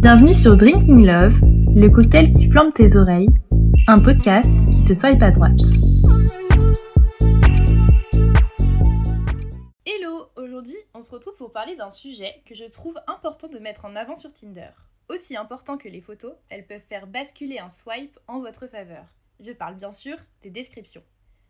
Bienvenue 0.00 0.32
sur 0.32 0.56
Drinking 0.56 1.04
Love, 1.04 1.40
le 1.76 1.90
cocktail 1.90 2.30
qui 2.30 2.48
flambe 2.48 2.72
tes 2.72 2.96
oreilles, 2.96 3.28
un 3.86 4.00
podcast 4.00 4.50
qui 4.72 4.82
se 4.82 4.94
swipe 4.94 5.22
à 5.22 5.30
droite. 5.30 5.60
Hello, 9.84 10.30
aujourd'hui 10.36 10.78
on 10.94 11.02
se 11.02 11.10
retrouve 11.10 11.36
pour 11.36 11.52
parler 11.52 11.76
d'un 11.76 11.90
sujet 11.90 12.42
que 12.46 12.54
je 12.54 12.64
trouve 12.64 12.98
important 13.06 13.48
de 13.48 13.58
mettre 13.58 13.84
en 13.84 13.94
avant 13.94 14.14
sur 14.14 14.32
Tinder. 14.32 14.70
Aussi 15.10 15.36
important 15.36 15.76
que 15.76 15.90
les 15.90 16.00
photos, 16.00 16.32
elles 16.48 16.66
peuvent 16.66 16.80
faire 16.80 17.06
basculer 17.06 17.58
un 17.58 17.68
swipe 17.68 18.18
en 18.26 18.40
votre 18.40 18.68
faveur. 18.68 19.04
Je 19.38 19.52
parle 19.52 19.74
bien 19.74 19.92
sûr 19.92 20.16
des 20.40 20.48
descriptions. 20.48 21.04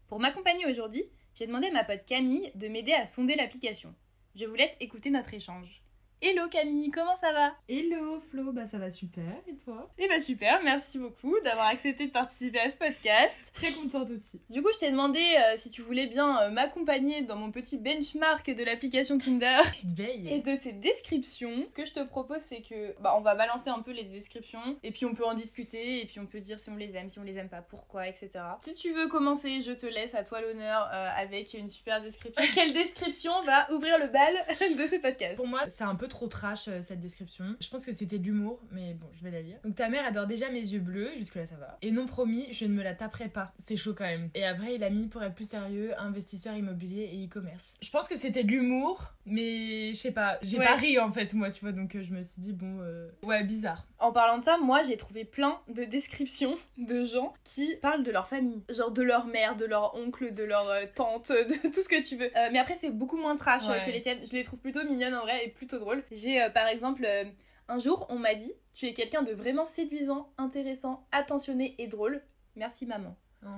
Pour 0.08 0.18
m'accompagner 0.18 0.66
aujourd'hui, 0.68 1.04
j'ai 1.36 1.46
demandé 1.46 1.68
à 1.68 1.72
ma 1.72 1.84
pote 1.84 2.04
Camille 2.04 2.50
de 2.56 2.66
m'aider 2.66 2.94
à 2.94 3.04
sonder 3.04 3.36
l'application. 3.36 3.94
Je 4.34 4.44
vous 4.44 4.56
laisse 4.56 4.74
écouter 4.80 5.10
notre 5.10 5.34
échange. 5.34 5.84
Hello 6.22 6.48
Camille, 6.50 6.90
comment 6.90 7.16
ça 7.16 7.32
va? 7.32 7.54
Hello 7.66 8.20
Flo, 8.20 8.52
bah 8.52 8.66
ça 8.66 8.76
va 8.76 8.90
super, 8.90 9.24
et 9.46 9.56
toi? 9.56 9.90
Eh 9.96 10.06
bah 10.06 10.20
super, 10.20 10.62
merci 10.62 10.98
beaucoup 10.98 11.34
d'avoir 11.42 11.68
accepté 11.68 12.08
de 12.08 12.12
participer 12.12 12.60
à 12.60 12.70
ce 12.70 12.76
podcast. 12.76 13.34
Très 13.54 13.72
contente 13.72 14.10
aussi. 14.10 14.38
Du 14.50 14.60
coup, 14.60 14.68
je 14.74 14.80
t'ai 14.80 14.90
demandé 14.90 15.18
euh, 15.18 15.56
si 15.56 15.70
tu 15.70 15.80
voulais 15.80 16.06
bien 16.08 16.42
euh, 16.42 16.50
m'accompagner 16.50 17.22
dans 17.22 17.36
mon 17.36 17.50
petit 17.50 17.78
benchmark 17.78 18.50
de 18.50 18.62
l'application 18.64 19.16
Tinder. 19.16 19.62
Petite 19.72 19.96
veille. 19.96 20.28
Et 20.28 20.40
de 20.40 20.60
ces 20.60 20.72
descriptions, 20.72 21.66
ce 21.74 21.80
que 21.80 21.86
je 21.86 21.94
te 21.94 22.04
propose, 22.04 22.40
c'est 22.40 22.60
que 22.60 22.94
bah, 23.00 23.14
on 23.16 23.22
va 23.22 23.34
balancer 23.34 23.70
un 23.70 23.80
peu 23.80 23.92
les 23.92 24.04
descriptions, 24.04 24.76
et 24.82 24.90
puis 24.90 25.06
on 25.06 25.14
peut 25.14 25.24
en 25.24 25.32
discuter, 25.32 26.02
et 26.02 26.04
puis 26.04 26.20
on 26.20 26.26
peut 26.26 26.40
dire 26.40 26.60
si 26.60 26.68
on 26.68 26.76
les 26.76 26.98
aime, 26.98 27.08
si 27.08 27.18
on 27.18 27.22
les 27.22 27.38
aime 27.38 27.48
pas, 27.48 27.62
pourquoi, 27.62 28.08
etc. 28.08 28.30
Si 28.60 28.74
tu 28.74 28.92
veux 28.92 29.06
commencer, 29.06 29.62
je 29.62 29.72
te 29.72 29.86
laisse 29.86 30.14
à 30.14 30.22
toi 30.22 30.42
l'honneur 30.42 30.86
euh, 30.92 31.08
avec 31.16 31.54
une 31.54 31.68
super 31.68 32.02
description. 32.02 32.44
Quelle 32.54 32.74
description 32.74 33.32
va 33.46 33.72
ouvrir 33.72 33.98
le 33.98 34.08
bal 34.08 34.34
de 34.76 34.86
ce 34.86 34.96
podcast? 34.96 35.36
Pour 35.36 35.46
moi, 35.46 35.66
c'est 35.66 35.84
un 35.84 35.94
peu 35.94 36.09
trop 36.10 36.26
trash 36.28 36.68
euh, 36.68 36.80
cette 36.82 37.00
description. 37.00 37.56
Je 37.60 37.68
pense 37.70 37.86
que 37.86 37.92
c'était 37.92 38.18
de 38.18 38.24
l'humour, 38.24 38.60
mais 38.70 38.92
bon, 38.94 39.06
je 39.14 39.22
vais 39.24 39.30
la 39.30 39.40
lire. 39.40 39.56
Donc 39.64 39.74
ta 39.76 39.88
mère 39.88 40.04
adore 40.04 40.26
déjà 40.26 40.50
mes 40.50 40.60
yeux 40.60 40.80
bleus, 40.80 41.10
jusque-là 41.16 41.46
ça 41.46 41.56
va. 41.56 41.78
Et 41.80 41.90
non 41.90 42.04
promis, 42.06 42.46
je 42.52 42.66
ne 42.66 42.74
me 42.74 42.82
la 42.82 42.94
taperai 42.94 43.28
pas. 43.28 43.52
C'est 43.58 43.76
chaud 43.78 43.94
quand 43.96 44.04
même. 44.04 44.28
Et 44.34 44.44
après, 44.44 44.74
il 44.74 44.84
a 44.84 44.90
mis 44.90 45.06
pour 45.06 45.22
être 45.22 45.34
plus 45.34 45.48
sérieux, 45.48 45.92
investisseur 45.98 46.54
immobilier 46.54 47.08
et 47.12 47.24
e-commerce. 47.26 47.78
Je 47.82 47.88
pense 47.90 48.06
que 48.08 48.16
c'était 48.16 48.44
de 48.44 48.50
l'humour, 48.50 49.14
mais 49.24 49.92
je 49.92 49.98
sais 49.98 50.12
pas, 50.12 50.38
j'ai 50.42 50.58
Ouais. 50.58 50.66
pas 50.66 50.76
ri 50.76 50.98
en 50.98 51.10
fait, 51.12 51.32
moi, 51.34 51.50
tu 51.50 51.60
vois, 51.62 51.72
donc 51.72 51.94
euh, 51.94 52.02
je 52.02 52.12
me 52.12 52.22
suis 52.22 52.42
dit, 52.42 52.52
bon, 52.52 52.78
euh, 52.82 53.08
ouais, 53.22 53.42
bizarre. 53.44 53.86
En 53.98 54.12
parlant 54.12 54.38
de 54.38 54.44
ça, 54.44 54.58
moi 54.58 54.82
j'ai 54.82 54.96
trouvé 54.96 55.24
plein 55.24 55.58
de 55.68 55.84
descriptions 55.84 56.56
de 56.78 57.04
gens 57.04 57.32
qui 57.44 57.76
parlent 57.82 58.02
de 58.02 58.10
leur 58.10 58.26
famille, 58.26 58.62
genre 58.70 58.90
de 58.90 59.02
leur 59.02 59.26
mère, 59.26 59.56
de 59.56 59.64
leur 59.66 59.94
oncle, 59.94 60.32
de 60.34 60.42
leur 60.42 60.66
tante, 60.94 61.28
de 61.30 61.68
tout 61.68 61.82
ce 61.82 61.88
que 61.88 62.02
tu 62.02 62.16
veux. 62.16 62.26
Euh, 62.36 62.48
mais 62.52 62.58
après 62.58 62.74
c'est 62.74 62.90
beaucoup 62.90 63.16
moins 63.16 63.36
trash 63.36 63.68
Ouais. 63.68 63.82
que 63.86 63.90
les 63.90 64.00
tiennes. 64.00 64.18
Je 64.26 64.32
les 64.32 64.42
trouve 64.42 64.58
plutôt 64.58 64.82
mignonnes 64.84 65.14
en 65.14 65.20
vrai 65.20 65.44
et 65.44 65.48
plutôt 65.50 65.78
drôles. 65.78 65.99
J'ai 66.10 66.42
euh, 66.42 66.50
par 66.50 66.66
exemple 66.66 67.04
euh, 67.04 67.24
un 67.68 67.78
jour 67.78 68.06
on 68.08 68.18
m'a 68.18 68.34
dit 68.34 68.52
tu 68.72 68.86
es 68.86 68.92
quelqu'un 68.92 69.22
de 69.22 69.32
vraiment 69.32 69.64
séduisant, 69.64 70.32
intéressant, 70.38 71.06
attentionné 71.12 71.74
et 71.78 71.86
drôle. 71.86 72.22
Merci 72.56 72.86
maman. 72.86 73.16
Oh. 73.44 73.48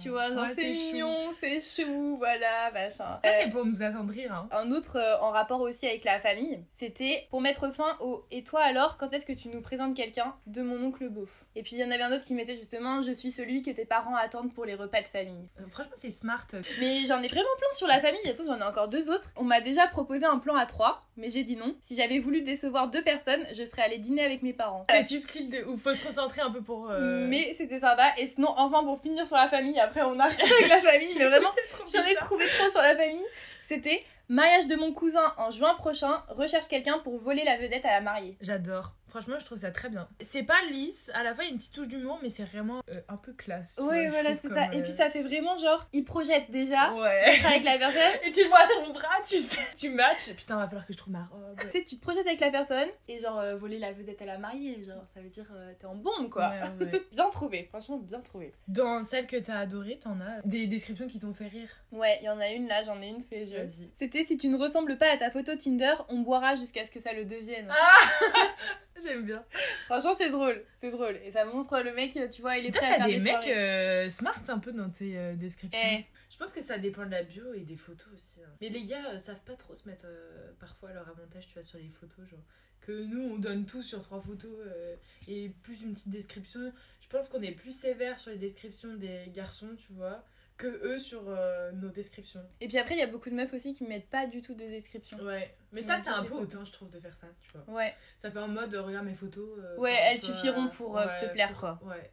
Tu 0.00 0.10
vois, 0.10 0.28
genre 0.30 0.42
Ouais, 0.44 0.54
c'est 0.54 0.70
mignon, 0.70 1.16
c'est 1.40 1.60
chou, 1.60 2.16
voilà, 2.18 2.70
machin. 2.72 3.18
Ça, 3.24 3.30
Euh, 3.30 3.32
c'est 3.42 3.50
pour 3.50 3.64
nous 3.64 3.82
attendrir, 3.82 4.32
hein. 4.32 4.48
un 4.52 4.70
autre 4.70 4.96
euh, 4.98 5.18
en 5.20 5.30
rapport 5.30 5.60
aussi 5.62 5.86
avec 5.86 6.04
la 6.04 6.20
famille, 6.20 6.62
c'était 6.72 7.26
pour 7.30 7.40
mettre 7.40 7.72
fin 7.72 7.96
au 8.00 8.24
Et 8.30 8.44
toi 8.44 8.60
alors, 8.62 8.98
quand 8.98 9.12
est-ce 9.12 9.24
que 9.26 9.32
tu 9.32 9.48
nous 9.48 9.62
présentes 9.62 9.96
quelqu'un? 9.96 10.34
de 10.46 10.62
mon 10.62 10.82
oncle 10.84 11.08
beauf 11.08 11.44
Et 11.56 11.62
puis 11.62 11.76
il 11.76 11.78
y 11.78 11.84
en 11.84 11.90
avait 11.90 12.02
un 12.02 12.12
autre 12.12 12.24
qui 12.24 12.34
mettait 12.34 12.54
justement 12.56 13.00
Je 13.00 13.12
suis 13.12 13.32
celui 13.32 13.62
que 13.62 13.70
tes 13.70 13.84
parents 13.86 14.14
attendent 14.14 14.52
pour 14.52 14.64
les 14.66 14.74
repas 14.74 15.00
de 15.02 15.08
famille. 15.08 15.48
Euh, 15.58 15.64
Franchement, 15.68 15.92
c'est 15.94 16.10
smart. 16.12 16.46
Mais 16.78 17.04
j'en 17.06 17.22
ai 17.22 17.28
vraiment 17.28 17.48
plein 17.58 17.72
sur 17.72 17.86
la 17.86 17.98
famille, 17.98 18.20
attends, 18.28 18.44
j'en 18.46 18.58
ai 18.58 18.62
encore 18.62 18.88
deux 18.88 19.10
autres. 19.10 19.32
On 19.36 19.44
m'a 19.44 19.60
déjà 19.60 19.86
proposé 19.88 20.24
un 20.26 20.38
plan 20.38 20.54
à 20.56 20.66
trois, 20.66 21.00
mais 21.16 21.30
j'ai 21.30 21.42
dit 21.44 21.56
non. 21.56 21.74
Si 21.82 21.94
j'avais 21.96 22.18
voulu 22.18 22.42
décevoir 22.42 22.88
deux 22.90 23.02
personnes, 23.02 23.44
je 23.54 23.64
serais 23.64 23.82
allée 23.82 23.98
dîner 23.98 24.22
avec 24.24 24.42
mes 24.42 24.52
parents. 24.52 24.84
C'est 24.90 25.02
subtil 25.02 25.48
de 25.50 25.64
ouf. 25.64 25.80
Faut 25.82 25.94
se 25.94 26.04
concentrer 26.04 26.42
un 26.42 26.50
peu 26.50 26.60
pour. 26.62 26.90
euh, 26.90 27.26
Mais 27.26 27.54
c'était 27.54 27.80
sympa. 27.80 28.10
Et 28.18 28.26
sinon, 28.26 28.48
enfin, 28.56 28.82
pour 28.84 29.00
finir 29.00 29.26
sur 29.30 29.36
la 29.36 29.46
famille, 29.46 29.78
après 29.78 30.02
on 30.02 30.18
arrête 30.18 30.40
avec 30.40 30.68
la 30.68 30.80
famille, 30.80 31.14
mais 31.16 31.26
vraiment. 31.28 31.50
J'en 31.92 32.04
ai 32.04 32.16
trouvé 32.16 32.46
trop 32.58 32.68
sur 32.68 32.82
la 32.82 32.96
famille. 32.96 33.24
C'était 33.62 34.04
mariage 34.28 34.66
de 34.66 34.74
mon 34.74 34.92
cousin 34.92 35.32
en 35.36 35.50
juin 35.52 35.74
prochain. 35.74 36.24
Recherche 36.30 36.66
quelqu'un 36.66 36.98
pour 36.98 37.16
voler 37.18 37.44
la 37.44 37.56
vedette 37.56 37.84
à 37.84 37.92
la 37.92 38.00
mariée. 38.00 38.36
J'adore. 38.40 38.92
Franchement, 39.10 39.36
je 39.38 39.44
trouve 39.44 39.58
ça 39.58 39.70
très 39.70 39.88
bien. 39.88 40.08
C'est 40.20 40.44
pas 40.44 40.60
lisse, 40.70 41.10
à 41.14 41.22
la 41.22 41.34
fois 41.34 41.44
il 41.44 41.48
y 41.48 41.50
a 41.50 41.52
une 41.52 41.58
petite 41.58 41.74
touche 41.74 41.88
d'humour, 41.88 42.18
mais 42.22 42.30
c'est 42.30 42.44
vraiment 42.44 42.80
euh, 42.90 43.00
un 43.08 43.16
peu 43.16 43.32
classe. 43.32 43.78
Oui, 43.82 44.06
vois, 44.06 44.10
voilà, 44.20 44.36
c'est 44.40 44.48
ça. 44.48 44.72
Et 44.72 44.78
euh, 44.78 44.82
puis 44.82 44.92
ça 44.92 45.10
fait 45.10 45.22
vraiment 45.22 45.56
genre, 45.58 45.86
il 45.92 46.04
projette 46.04 46.50
déjà 46.50 46.94
Ouais. 46.94 47.24
avec 47.44 47.64
la 47.64 47.76
personne. 47.78 48.00
Et 48.24 48.30
tu 48.30 48.44
vois 48.44 48.60
son 48.84 48.92
bras, 48.92 49.08
tu 49.28 49.38
sais. 49.38 49.58
Tu 49.76 49.90
matches. 49.90 50.32
Putain, 50.36 50.56
va 50.56 50.66
falloir 50.66 50.86
que 50.86 50.92
je 50.92 50.98
trouve 50.98 51.12
ma 51.12 51.24
robe. 51.24 51.56
Tu 51.60 51.66
sais, 51.68 51.82
tu 51.84 51.96
te 51.96 52.00
projettes 52.00 52.26
avec 52.26 52.40
la 52.40 52.50
personne 52.50 52.88
et 53.08 53.18
genre 53.18 53.38
euh, 53.40 53.56
voler 53.56 53.78
la 53.78 53.92
vedette 53.92 54.22
à 54.22 54.26
la 54.26 54.38
mariée. 54.38 54.82
Genre, 54.84 55.04
ça 55.14 55.20
veut 55.20 55.28
dire 55.28 55.46
euh, 55.54 55.72
t'es 55.78 55.86
en 55.86 55.96
bombe 55.96 56.30
quoi. 56.30 56.50
Ouais, 56.78 56.86
ouais. 56.86 57.02
Bien 57.12 57.28
trouvé, 57.30 57.64
franchement 57.68 57.98
bien 57.98 58.20
trouvé. 58.20 58.52
Dans 58.68 59.02
celle 59.02 59.26
que 59.26 59.36
t'as 59.36 59.58
adorée, 59.58 59.98
t'en 60.00 60.20
as 60.20 60.40
des 60.44 60.66
descriptions 60.66 61.06
qui 61.08 61.18
t'ont 61.18 61.32
fait 61.34 61.48
rire? 61.48 61.68
Ouais, 61.92 62.18
il 62.20 62.26
y 62.26 62.28
en 62.28 62.38
a 62.40 62.48
une 62.50 62.68
là, 62.68 62.82
j'en 62.82 63.00
ai 63.02 63.08
une 63.08 63.20
sous 63.20 63.28
les 63.32 63.50
yeux. 63.50 63.58
Vas-y. 63.58 63.90
C'était 63.98 64.24
si 64.24 64.36
tu 64.36 64.48
ne 64.48 64.56
ressembles 64.56 64.96
pas 64.98 65.10
à 65.10 65.16
ta 65.16 65.30
photo 65.30 65.56
Tinder, 65.56 65.94
on 66.08 66.20
boira 66.20 66.54
jusqu'à 66.54 66.84
ce 66.84 66.90
que 66.90 67.00
ça 67.00 67.12
le 67.12 67.24
devienne. 67.24 67.68
Ah 67.70 68.36
J'aime 69.02 69.24
bien. 69.24 69.44
Franchement, 69.86 70.14
c'est 70.18 70.30
drôle, 70.30 70.62
c'est 70.80 70.90
drôle. 70.90 71.16
Et 71.24 71.30
ça 71.30 71.44
montre 71.44 71.80
le 71.80 71.92
mec, 71.94 72.18
tu 72.30 72.40
vois, 72.42 72.56
il 72.58 72.66
est 72.66 72.70
prêt 72.70 72.86
à 72.86 72.90
t'as 72.90 72.96
faire 72.98 73.06
des, 73.06 73.18
des, 73.18 73.24
mecs 73.24 73.46
euh, 73.48 74.10
smart 74.10 74.42
un 74.48 74.58
peu 74.58 74.72
dans 74.72 74.90
tes 74.90 75.16
euh, 75.18 75.34
descriptions. 75.34 75.80
Eh. 75.82 76.04
Je 76.30 76.36
pense 76.36 76.52
que 76.52 76.60
ça 76.60 76.78
dépend 76.78 77.04
de 77.04 77.10
la 77.10 77.22
bio 77.22 77.52
et 77.54 77.60
des 77.60 77.76
photos 77.76 78.08
aussi. 78.14 78.40
hein. 78.42 78.50
Mais 78.60 78.68
les 78.68 78.84
gars 78.84 79.10
euh, 79.12 79.18
savent 79.18 79.42
pas 79.44 79.56
trop 79.56 79.74
se 79.74 79.88
mettre 79.88 80.04
euh, 80.06 80.52
parfois 80.58 80.90
à 80.90 80.94
leur 80.94 81.08
avantage, 81.08 81.46
tu 81.48 81.54
vois, 81.54 81.62
sur 81.62 81.78
les 81.78 81.88
photos. 81.90 82.26
Genre 82.28 82.40
que 82.80 83.04
nous, 83.04 83.20
on 83.34 83.36
donne 83.38 83.66
tout 83.66 83.82
sur 83.82 84.02
trois 84.02 84.20
photos 84.20 84.50
euh, 84.64 84.96
et 85.28 85.50
plus 85.62 85.82
une 85.82 85.92
petite 85.92 86.10
description. 86.10 86.72
Je 87.00 87.08
pense 87.08 87.28
qu'on 87.28 87.42
est 87.42 87.52
plus 87.52 87.72
sévère 87.78 88.18
sur 88.18 88.30
les 88.30 88.38
descriptions 88.38 88.94
des 88.94 89.24
garçons, 89.34 89.74
tu 89.76 89.92
vois, 89.92 90.24
que 90.60 90.66
eux 90.86 90.98
sur 90.98 91.22
euh, 91.28 91.72
nos 91.72 91.88
descriptions. 91.88 92.44
Et 92.60 92.68
puis 92.68 92.78
après, 92.78 92.94
il 92.94 92.98
y 92.98 93.02
a 93.02 93.06
beaucoup 93.06 93.30
de 93.30 93.34
meufs 93.34 93.52
aussi 93.54 93.72
qui 93.72 93.84
mettent 93.84 94.08
pas 94.10 94.26
du 94.26 94.42
tout 94.42 94.54
de 94.54 94.64
description. 94.64 95.18
Ouais. 95.20 95.54
Mais 95.72 95.82
ça, 95.82 95.96
c'est 95.96 96.10
un 96.10 96.22
peu 96.22 96.34
hautain, 96.34 96.64
je 96.64 96.72
trouve, 96.72 96.90
de 96.90 97.00
faire 97.00 97.14
ça, 97.16 97.26
tu 97.40 97.56
vois. 97.56 97.76
Ouais. 97.76 97.94
Ça 98.18 98.30
fait 98.30 98.38
en 98.38 98.48
mode, 98.48 98.74
euh, 98.74 98.82
regarde 98.82 99.06
mes 99.06 99.14
photos. 99.14 99.48
euh, 99.58 99.76
Ouais, 99.78 99.94
elles 99.94 100.20
suffiront 100.20 100.68
pour, 100.68 101.00
te 101.18 101.26
plaire, 101.26 101.48
pour- 101.48 101.60
quoi. 101.60 101.80
Ouais. 101.84 102.10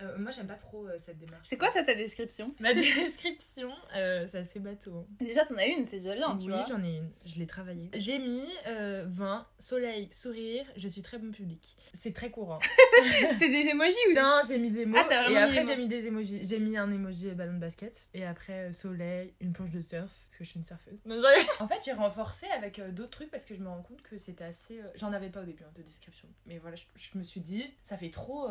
Euh, 0.00 0.18
moi, 0.18 0.30
j'aime 0.30 0.46
pas 0.46 0.56
trop 0.56 0.86
euh, 0.86 0.96
cette 0.98 1.18
démarche. 1.18 1.46
C'est 1.48 1.56
quoi 1.56 1.70
ta, 1.70 1.82
ta 1.82 1.94
description 1.94 2.54
Ma 2.60 2.74
description, 2.74 3.72
euh, 3.94 4.26
c'est 4.26 4.38
assez 4.38 4.58
bateau. 4.60 4.94
hein. 4.94 5.06
Déjà, 5.20 5.44
t'en 5.46 5.56
as 5.56 5.66
une, 5.66 5.86
c'est 5.86 6.00
déjà 6.00 6.14
bien, 6.14 6.36
tu 6.36 6.44
oui, 6.44 6.48
vois. 6.52 6.62
j'en 6.68 6.82
ai 6.84 6.96
une, 6.98 7.10
je 7.24 7.38
l'ai 7.38 7.46
travaillé. 7.46 7.88
J'ai 7.94 8.18
mis 8.18 8.44
euh, 8.66 9.04
vin, 9.08 9.46
soleil, 9.58 10.08
sourire, 10.12 10.66
je 10.76 10.88
suis 10.88 11.00
très 11.00 11.16
bon 11.18 11.30
public. 11.30 11.76
C'est 11.94 12.12
très 12.12 12.30
courant. 12.30 12.58
c'est 13.38 13.48
des 13.48 13.68
emojis 13.70 13.96
ou 14.10 14.14
Non, 14.14 14.40
j'ai 14.46 14.58
mis 14.58 14.70
des 14.70 14.84
mots. 14.84 14.98
Ah, 14.98 15.30
et 15.30 15.36
après, 15.38 15.62
j'ai 15.64 15.76
mis 15.76 15.88
des 15.88 16.04
emojis. 16.06 16.44
J'ai 16.44 16.58
mis 16.58 16.76
un 16.76 16.90
emoji 16.92 17.30
ballon 17.30 17.54
de 17.54 17.58
basket. 17.60 18.08
Et 18.12 18.24
après, 18.26 18.72
soleil, 18.74 19.32
une 19.40 19.52
planche 19.54 19.70
de 19.70 19.80
surf. 19.80 20.02
Parce 20.26 20.36
que 20.38 20.44
je 20.44 20.50
suis 20.50 20.58
une 20.58 20.64
surfeuse. 20.64 21.00
Non, 21.06 21.22
en 21.60 21.68
fait, 21.68 21.80
j'ai 21.84 21.92
renforcé 21.92 22.46
avec 22.48 22.80
d'autres 22.92 23.10
trucs 23.12 23.30
parce 23.30 23.46
que 23.46 23.54
je 23.54 23.60
me 23.60 23.68
rends 23.68 23.82
compte 23.82 24.02
que 24.02 24.18
c'était 24.18 24.44
assez. 24.44 24.80
J'en 24.94 25.12
avais 25.14 25.30
pas 25.30 25.40
au 25.40 25.44
début 25.44 25.62
hein, 25.64 25.72
de 25.74 25.82
description. 25.82 26.28
Mais 26.44 26.58
voilà, 26.58 26.76
je, 26.76 26.84
je 26.96 27.16
me 27.16 27.22
suis 27.22 27.40
dit, 27.40 27.64
ça 27.82 27.96
fait 27.96 28.10
trop. 28.10 28.46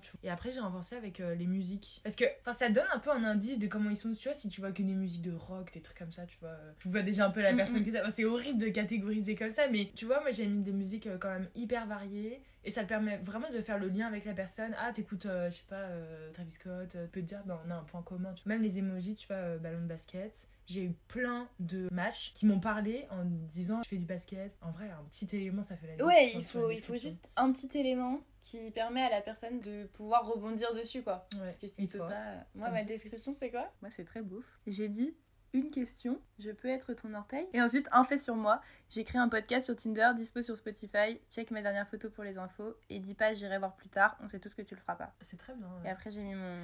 Tu 0.00 0.10
vois. 0.12 0.20
Et 0.22 0.30
après, 0.30 0.52
j'ai 0.52 0.60
renforcé 0.68 0.96
avec 0.96 1.20
euh, 1.20 1.34
les 1.34 1.46
musiques. 1.46 2.00
Parce 2.04 2.16
que 2.16 2.24
ça 2.52 2.68
donne 2.68 2.86
un 2.94 2.98
peu 2.98 3.10
un 3.10 3.24
indice 3.24 3.58
de 3.58 3.66
comment 3.66 3.90
ils 3.90 3.96
sont. 3.96 4.12
Tu 4.12 4.28
vois, 4.28 4.34
si 4.34 4.48
tu 4.48 4.60
vois 4.60 4.72
que 4.72 4.82
des 4.82 4.94
musiques 4.94 5.22
de 5.22 5.32
rock, 5.32 5.72
des 5.72 5.80
trucs 5.80 5.98
comme 5.98 6.12
ça, 6.12 6.24
tu 6.26 6.38
vois. 6.38 6.50
euh, 6.50 6.72
tu 6.78 6.88
vois 6.88 7.02
déjà 7.02 7.26
un 7.26 7.30
peu 7.30 7.40
la 7.42 7.52
Mm, 7.52 7.56
personne 7.56 7.80
mm. 7.80 7.84
que 7.84 7.92
ça. 7.92 7.98
enfin, 8.02 8.10
C'est 8.10 8.24
horrible 8.24 8.58
de 8.60 8.68
catégoriser 8.68 9.34
comme 9.34 9.50
ça. 9.50 9.68
Mais 9.68 9.90
tu 9.94 10.04
vois, 10.06 10.20
moi, 10.20 10.30
j'ai 10.30 10.46
mis 10.46 10.62
des 10.62 10.72
musiques 10.72 11.06
euh, 11.06 11.18
quand 11.18 11.30
même 11.30 11.48
hyper 11.54 11.86
variées. 11.86 12.42
Et 12.64 12.70
ça 12.70 12.82
te 12.82 12.88
permet 12.88 13.16
vraiment 13.18 13.48
de 13.50 13.60
faire 13.60 13.78
le 13.78 13.88
lien 13.88 14.06
avec 14.08 14.24
la 14.26 14.34
personne. 14.34 14.74
Ah, 14.78 14.92
t'écoutes, 14.92 15.24
euh, 15.26 15.48
je 15.48 15.56
sais 15.58 15.62
pas, 15.68 15.76
euh, 15.76 16.30
Travis 16.32 16.50
Scott, 16.50 16.88
tu 16.90 16.98
peux 17.12 17.20
te 17.22 17.26
dire, 17.26 17.40
bah, 17.46 17.62
on 17.66 17.70
a 17.70 17.74
un 17.76 17.84
point 17.84 18.02
commun. 18.02 18.34
tu 18.34 18.42
vois. 18.44 18.52
Même 18.52 18.62
les 18.62 18.76
emojis, 18.78 19.14
tu 19.14 19.26
vois, 19.28 19.36
euh, 19.36 19.58
ballon 19.58 19.80
de 19.80 19.86
basket. 19.86 20.48
J'ai 20.66 20.82
eu 20.84 20.92
plein 21.06 21.48
de 21.60 21.88
matchs 21.92 22.34
qui 22.34 22.44
m'ont 22.44 22.60
parlé 22.60 23.06
en 23.10 23.24
disant, 23.24 23.80
je 23.84 23.88
fais 23.88 23.96
du 23.96 24.04
basket. 24.04 24.54
En 24.60 24.72
vrai, 24.72 24.90
un 24.90 25.02
petit 25.08 25.34
élément, 25.34 25.62
ça 25.62 25.76
fait 25.76 25.86
la 25.86 25.92
différence. 25.94 26.12
Ouais, 26.12 26.30
il 26.34 26.44
faut, 26.44 26.70
il 26.70 26.76
faut 26.78 26.96
juste 26.96 27.30
un 27.36 27.50
petit 27.52 27.78
élément 27.78 28.20
qui 28.50 28.70
permet 28.70 29.02
à 29.02 29.10
la 29.10 29.20
personne 29.20 29.60
de 29.60 29.84
pouvoir 29.86 30.26
rebondir 30.26 30.72
dessus, 30.74 31.02
quoi. 31.02 31.26
Ouais. 31.34 31.40
Parce 31.40 31.56
que 31.56 31.66
s'il 31.66 31.84
Et 31.84 31.88
peut 31.88 31.98
toi 31.98 32.08
pas... 32.08 32.46
Moi, 32.54 32.70
ma 32.70 32.84
description, 32.84 33.34
c'est 33.38 33.50
quoi? 33.50 33.70
Moi, 33.82 33.90
c'est 33.94 34.04
très 34.04 34.22
bouffe. 34.22 34.58
J'ai 34.66 34.88
dit 34.88 35.14
une 35.52 35.70
question, 35.70 36.20
je 36.38 36.50
peux 36.50 36.68
être 36.68 36.92
ton 36.94 37.14
orteil? 37.14 37.46
Et 37.52 37.62
ensuite, 37.62 37.88
un 37.92 38.04
fait 38.04 38.18
sur 38.18 38.36
moi. 38.36 38.60
J'ai 38.90 39.04
créé 39.04 39.20
un 39.20 39.28
podcast 39.28 39.66
sur 39.66 39.76
Tinder, 39.76 40.10
dispo 40.14 40.42
sur 40.42 40.56
Spotify. 40.56 41.20
Check 41.30 41.50
mes 41.50 41.62
dernières 41.62 41.88
photos 41.88 42.12
pour 42.12 42.24
les 42.24 42.38
infos. 42.38 42.74
Et 42.90 43.00
dis 43.00 43.14
pas, 43.14 43.32
j'irai 43.32 43.58
voir 43.58 43.74
plus 43.76 43.88
tard. 43.88 44.16
On 44.22 44.28
sait 44.28 44.38
tous 44.40 44.54
que 44.54 44.62
tu 44.62 44.74
le 44.74 44.80
feras 44.80 44.96
pas. 44.96 45.12
C'est 45.20 45.38
très 45.38 45.54
bien. 45.54 45.68
Et 45.84 45.88
après, 45.88 46.10
j'ai 46.10 46.22
mis 46.22 46.34
mon, 46.34 46.56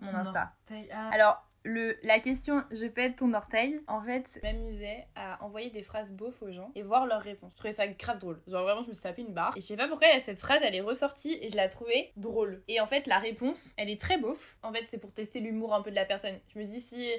mon 0.00 0.14
Insta. 0.14 0.52
ah, 0.92 1.10
Alors, 1.12 1.46
le, 1.64 1.94
la 2.04 2.18
question 2.20 2.64
je 2.70 2.86
peux 2.86 3.02
être 3.02 3.16
ton 3.16 3.34
orteil, 3.34 3.82
en 3.86 4.00
fait, 4.00 4.40
m'amusait 4.42 5.06
à 5.14 5.44
envoyer 5.44 5.68
des 5.68 5.82
phrases 5.82 6.10
beaufs 6.10 6.40
aux 6.40 6.50
gens 6.50 6.72
et 6.74 6.82
voir 6.82 7.04
leurs 7.06 7.20
réponses. 7.20 7.50
Je 7.52 7.56
trouvais 7.56 7.72
ça 7.72 7.86
grave 7.86 8.18
drôle. 8.18 8.40
Genre 8.46 8.62
vraiment, 8.62 8.82
je 8.82 8.88
me 8.88 8.94
suis 8.94 9.02
tapé 9.02 9.20
une 9.22 9.34
barre. 9.34 9.54
Et 9.56 9.60
je 9.60 9.66
sais 9.66 9.76
pas 9.76 9.86
pourquoi 9.86 10.08
cette 10.20 10.38
phrase, 10.40 10.60
elle 10.62 10.74
est 10.74 10.80
ressortie 10.80 11.36
et 11.42 11.50
je 11.50 11.56
la 11.56 11.68
trouvais 11.68 12.12
drôle. 12.16 12.62
Et 12.68 12.80
en 12.80 12.86
fait, 12.86 13.06
la 13.06 13.18
réponse, 13.18 13.74
elle 13.76 13.90
est 13.90 14.00
très 14.00 14.16
beauf. 14.16 14.56
En 14.62 14.72
fait, 14.72 14.86
c'est 14.88 14.96
pour 14.98 15.12
tester 15.12 15.40
l'humour 15.40 15.74
un 15.74 15.82
peu 15.82 15.90
de 15.90 15.96
la 15.96 16.06
personne. 16.06 16.38
Je 16.54 16.58
me 16.58 16.64
dis 16.64 16.80
si 16.80 17.10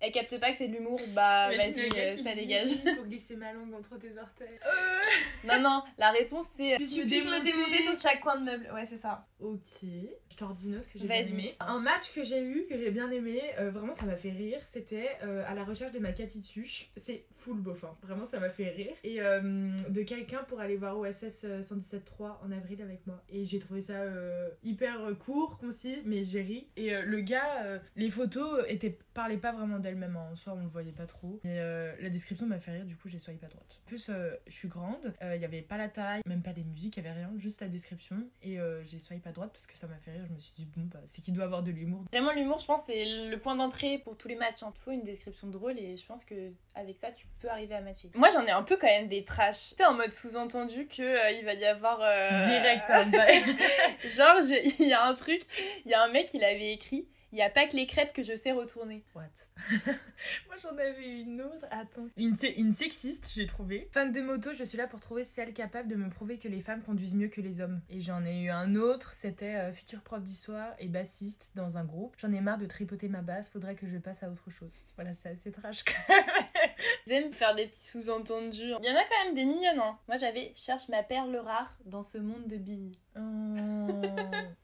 elle 0.00 0.12
capte 0.12 0.38
pas 0.38 0.50
que 0.50 0.56
c'est 0.56 0.68
de 0.68 0.74
l'humour, 0.74 1.00
bah 1.08 1.48
vas-y, 1.48 1.88
euh, 1.96 2.10
ça 2.22 2.34
dégage. 2.34 2.68
Faut 2.96 3.04
glisser 3.04 3.36
ma 3.36 3.52
langue 3.52 3.74
entre 3.74 3.98
tes 3.98 4.16
orteils. 4.18 4.58
Non, 5.44 5.60
non, 5.60 5.82
la 5.96 6.10
réponse 6.10 6.46
c'est 6.56 6.76
tu 6.76 7.04
me 7.04 7.06
puisses 7.08 7.24
me 7.24 7.42
démonter 7.42 7.82
sur 7.82 7.98
chaque 7.98 8.20
coin 8.20 8.36
de 8.36 8.44
meuble. 8.44 8.68
Ouais, 8.74 8.84
c'est 8.84 8.96
ça. 8.96 9.26
Ok, 9.40 9.82
je 9.82 10.36
t'en 10.36 10.52
une 10.56 10.76
autre 10.76 10.90
que 10.90 10.98
j'ai 10.98 11.06
bien 11.06 11.20
aimé. 11.20 11.54
Un 11.60 11.78
match 11.78 12.12
que 12.12 12.24
j'ai 12.24 12.42
eu, 12.42 12.66
que 12.68 12.76
j'ai 12.76 12.90
bien 12.90 13.08
aimé, 13.10 13.40
euh, 13.58 13.70
vraiment 13.70 13.94
ça 13.94 14.04
m'a 14.04 14.16
fait 14.16 14.32
rire, 14.32 14.58
c'était 14.64 15.10
euh, 15.22 15.44
à 15.46 15.54
la 15.54 15.64
recherche 15.64 15.92
de 15.92 16.00
ma 16.00 16.12
catituche. 16.12 16.90
C'est 16.96 17.24
full 17.36 17.58
bof, 17.58 17.84
hein. 17.84 17.96
vraiment 18.02 18.24
ça 18.24 18.40
m'a 18.40 18.50
fait 18.50 18.70
rire. 18.70 18.94
Et 19.04 19.22
euh, 19.22 19.70
de 19.90 20.02
quelqu'un 20.02 20.42
pour 20.44 20.58
aller 20.58 20.76
voir 20.76 20.98
OSS 20.98 21.44
117.3 21.60 22.38
en 22.44 22.50
avril 22.50 22.82
avec 22.82 23.06
moi. 23.06 23.22
Et 23.28 23.44
j'ai 23.44 23.60
trouvé 23.60 23.80
ça 23.80 24.02
hyper 24.64 24.98
court, 25.20 25.58
concis, 25.58 26.02
mais 26.04 26.24
j'ai 26.24 26.42
ri. 26.42 26.68
Et 26.76 27.00
le 27.02 27.20
gars, 27.20 27.80
les 27.94 28.10
photos 28.10 28.64
étaient, 28.68 28.98
parlaient 29.14 29.36
pas 29.36 29.52
vraiment 29.52 29.78
d'elles-mêmes, 29.78 30.16
hein. 30.16 30.28
en 30.32 30.34
soi 30.34 30.54
on 30.56 30.62
le 30.62 30.66
voyait 30.66 30.92
pas 30.92 31.06
trop. 31.06 31.40
Et 31.44 31.56
la 31.56 32.10
description 32.10 32.46
m'a 32.46 32.58
fait 32.58 32.72
rire, 32.72 32.84
du 32.84 32.96
coup 32.96 33.08
j'ai 33.08 33.20
soyé 33.20 33.38
pas 33.38 33.46
droite. 33.46 33.82
En 33.84 33.88
plus, 33.88 34.10
je 34.46 34.52
suis 34.52 34.68
grande, 34.68 35.14
il 35.22 35.40
y 35.40 35.44
avait 35.44 35.62
pas 35.62 35.76
la 35.76 35.88
taille, 35.88 36.22
même 36.26 36.42
pas 36.42 36.52
les 36.52 36.64
musiques, 36.64 36.96
il 36.96 37.04
y 37.04 37.06
avait 37.06 37.16
rien, 37.16 37.32
juste 37.36 37.60
la 37.60 37.68
description. 37.68 38.28
Et 38.42 38.58
j'ai 38.82 38.98
soyé 38.98 39.20
pas 39.20 39.27
droite 39.32 39.50
parce 39.52 39.66
que 39.66 39.76
ça 39.76 39.86
m'a 39.86 39.96
fait 39.98 40.12
rire. 40.12 40.22
Je 40.28 40.32
me 40.34 40.38
suis 40.38 40.52
dit, 40.56 40.66
bon, 40.76 40.82
bah, 40.92 41.00
c'est 41.06 41.20
qu'il 41.22 41.34
doit 41.34 41.44
avoir 41.44 41.62
de 41.62 41.70
l'humour. 41.70 42.04
Vraiment, 42.12 42.32
l'humour, 42.32 42.58
je 42.60 42.66
pense, 42.66 42.80
c'est 42.86 43.04
le 43.28 43.36
point 43.38 43.54
d'entrée 43.56 43.98
pour 43.98 44.16
tous 44.16 44.28
les 44.28 44.34
matchs. 44.36 44.60
Il 44.66 44.72
te 44.72 44.78
faut 44.78 44.90
une 44.90 45.02
description 45.04 45.48
drôle 45.48 45.78
et 45.78 45.96
je 45.96 46.06
pense 46.06 46.24
que 46.24 46.52
avec 46.74 46.96
ça, 46.98 47.10
tu 47.10 47.26
peux 47.40 47.48
arriver 47.48 47.74
à 47.74 47.80
matcher. 47.80 48.10
Moi, 48.14 48.28
j'en 48.30 48.44
ai 48.46 48.50
un 48.50 48.62
peu 48.62 48.76
quand 48.76 48.86
même 48.86 49.08
des 49.08 49.24
trash. 49.24 49.70
Tu 49.70 49.76
sais, 49.76 49.84
en 49.84 49.94
mode 49.94 50.12
sous-entendu 50.12 50.86
que 50.86 51.02
euh, 51.02 51.30
il 51.32 51.44
va 51.44 51.54
y 51.54 51.64
avoir. 51.64 51.98
euh, 52.02 52.46
Direct, 52.46 52.84
hein, 52.88 53.06
bah. 53.12 53.26
Genre, 54.08 54.40
il 54.80 54.86
y 54.88 54.92
a 54.92 55.04
un 55.04 55.14
truc, 55.14 55.42
il 55.84 55.90
y 55.90 55.94
a 55.94 56.02
un 56.02 56.08
mec, 56.08 56.32
il 56.34 56.44
avait 56.44 56.72
écrit. 56.72 57.06
Il 57.32 57.36
n'y 57.36 57.42
a 57.42 57.50
pas 57.50 57.66
que 57.66 57.76
les 57.76 57.86
crêpes 57.86 58.12
que 58.12 58.22
je 58.22 58.34
sais 58.34 58.52
retourner. 58.52 59.04
What? 59.14 59.24
Moi 60.46 60.56
j'en 60.62 60.76
avais 60.76 61.20
une 61.20 61.42
autre, 61.42 61.66
attends. 61.70 62.08
Une, 62.16 62.34
une 62.56 62.72
sexiste, 62.72 63.30
j'ai 63.34 63.46
trouvé. 63.46 63.88
Fan 63.92 64.12
de 64.12 64.20
moto, 64.20 64.52
je 64.52 64.64
suis 64.64 64.78
là 64.78 64.86
pour 64.86 65.00
trouver 65.00 65.24
celle 65.24 65.52
capable 65.52 65.88
de 65.88 65.96
me 65.96 66.08
prouver 66.08 66.38
que 66.38 66.48
les 66.48 66.60
femmes 66.60 66.82
conduisent 66.82 67.14
mieux 67.14 67.28
que 67.28 67.40
les 67.40 67.60
hommes. 67.60 67.80
Et 67.90 68.00
j'en 68.00 68.24
ai 68.24 68.42
eu 68.42 68.50
un 68.50 68.74
autre, 68.76 69.12
c'était 69.12 69.56
euh, 69.56 69.72
futur 69.72 70.00
prof 70.02 70.22
d'histoire 70.22 70.72
et 70.78 70.88
bassiste 70.88 71.52
dans 71.54 71.76
un 71.76 71.84
groupe. 71.84 72.14
J'en 72.18 72.32
ai 72.32 72.40
marre 72.40 72.58
de 72.58 72.66
tripoter 72.66 73.08
ma 73.08 73.20
basse, 73.20 73.48
faudrait 73.50 73.74
que 73.74 73.86
je 73.86 73.98
passe 73.98 74.22
à 74.22 74.30
autre 74.30 74.50
chose. 74.50 74.80
Voilà, 74.96 75.12
c'est 75.12 75.28
assez 75.28 75.52
trash 75.52 75.84
quand 75.84 76.14
même. 76.14 76.24
Aiment 77.08 77.32
faire 77.32 77.54
des 77.54 77.66
petits 77.66 77.86
sous-entendus. 77.86 78.74
Il 78.82 78.84
y 78.84 78.90
en 78.90 78.96
a 78.96 79.04
quand 79.04 79.24
même 79.24 79.34
des 79.34 79.44
mignonnes, 79.44 79.78
hein. 79.78 79.98
Moi, 80.08 80.18
j'avais 80.18 80.52
cherche 80.54 80.88
ma 80.88 81.02
perle 81.02 81.36
rare 81.36 81.78
dans 81.86 82.02
ce 82.02 82.18
monde 82.18 82.46
de 82.46 82.56
billes. 82.56 82.98
Oh. 83.16 83.20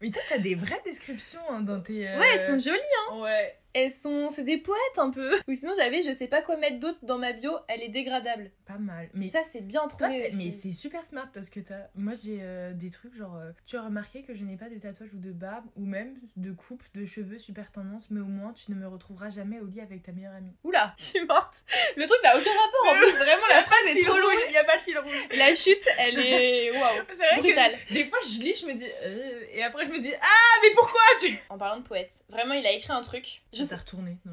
Mais 0.01 0.11
toi, 0.11 0.23
t'as 0.29 0.39
des 0.39 0.55
vraies 0.55 0.81
descriptions 0.85 1.41
hein, 1.51 1.61
dans 1.61 1.81
tes. 1.81 2.09
euh, 2.09 2.19
Ouais, 2.19 2.27
elles 2.35 2.47
sont 2.47 2.59
jolies. 2.71 3.21
Ouais. 3.23 3.57
Elles 3.75 3.93
sont. 3.93 4.31
C'est 4.31 4.45
des 4.45 4.59
poètes 4.59 4.99
un 4.99 5.11
peu. 5.11 5.39
Ou 5.49 5.55
sinon, 5.55 5.73
j'avais 5.77 6.01
je 6.03 6.13
sais 6.13 6.29
pas 6.29 6.43
quoi 6.43 6.57
mettre 6.57 6.79
d'autre 6.79 6.99
dans 7.03 7.19
ma 7.19 7.33
bio, 7.33 7.51
elle 7.69 7.83
est 7.83 7.89
dégradable. 7.89 8.51
Pas 8.67 8.79
mal. 8.79 9.09
Mais 9.15 9.29
ça, 9.29 9.43
c'est 9.45 9.61
bien 9.61 9.81
Toi, 9.89 9.89
trouvé 10.09 10.23
t'as- 10.23 10.29
aussi. 10.29 10.47
mais 10.47 10.51
c'est 10.53 10.73
super 10.73 11.05
smart 11.05 11.29
parce 11.35 11.51
que 11.51 11.61
t'as. 11.61 11.89
Moi, 11.95 12.15
j'ai 12.15 12.39
euh, 12.41 12.73
des 12.73 12.91
trucs 12.91 13.15
genre. 13.17 13.37
euh, 13.37 13.51
tu 13.67 13.77
as 13.77 13.83
remarqué 13.83 14.23
que 14.23 14.35
je 14.35 14.45
n'ai 14.45 14.57
pas 14.57 14.69
de 14.69 14.79
tatouage 14.79 15.13
ou 15.15 15.19
de 15.19 15.33
barbe 15.33 15.65
ou 15.77 15.85
même 15.85 16.15
de 16.37 16.53
coupe 16.53 16.83
de 16.95 17.05
cheveux 17.05 17.39
super 17.39 17.71
tendance, 17.73 18.07
mais 18.11 18.21
au 18.21 18.25
moins 18.27 18.53
tu 18.53 18.71
ne 18.71 18.77
me 18.77 18.87
retrouveras 18.89 19.31
jamais 19.31 19.61
au 19.61 19.67
lit 19.67 19.81
avec 19.81 20.03
ta 20.03 20.13
meilleure 20.13 20.35
amie. 20.35 20.53
Oula, 20.65 20.95
je 20.99 21.05
suis 21.05 21.25
morte. 21.27 21.55
Le 21.97 22.07
truc 22.07 22.19
n'a 22.23 22.37
aucun 22.37 22.51
rapport 22.51 22.93
en 22.95 22.99
plus. 22.99 23.11
Vraiment, 23.13 23.47
la 23.51 23.63
phrase 23.63 23.87
est 23.97 24.05
trop 24.05 24.19
longue. 24.19 24.39
Il 24.49 24.53
y 24.53 24.57
a 24.57 24.65
pas 24.65 24.77
de 24.77 24.83
fil 24.83 24.99
rouge. 24.99 25.29
La 25.37 25.55
chute, 25.55 25.87
elle 25.99 26.19
est. 26.19 26.71
Waouh. 26.79 27.05
Brutale. 27.41 27.77
que 27.89 27.95
des 27.95 28.05
fois 28.05 28.19
je 28.25 28.41
lis, 28.41 28.55
je 28.61 28.67
me 28.67 28.75
dis. 28.75 28.87
euh, 29.05 29.45
et 29.53 29.63
après 29.63 29.85
je 29.87 29.91
me 29.91 29.99
dis 29.99 30.13
Ah, 30.21 30.59
mais 30.63 30.73
pourquoi 30.75 31.01
tu. 31.21 31.37
En 31.49 31.59
parlant 31.59 31.79
de 31.81 31.87
poète, 31.87 32.25
vraiment, 32.29 32.55
il 32.55 32.65
a 32.67 32.73
écrit 32.73 32.93
un 32.93 33.01
truc. 33.03 33.43
Je 33.53 33.64
Je 33.65 33.69
sais. 33.71 33.77
retourné. 33.77 34.19
Non, 34.25 34.33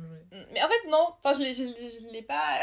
Mais 0.53 0.61
en 0.61 0.67
fait, 0.67 0.89
non. 0.89 1.07
Enfin, 1.23 1.37
je 1.37 1.43
l'ai, 1.43 1.53
je 1.53 1.63
l'ai- 1.63 1.89
je 1.89 2.07
l'ai 2.11 2.21
pas. 2.21 2.59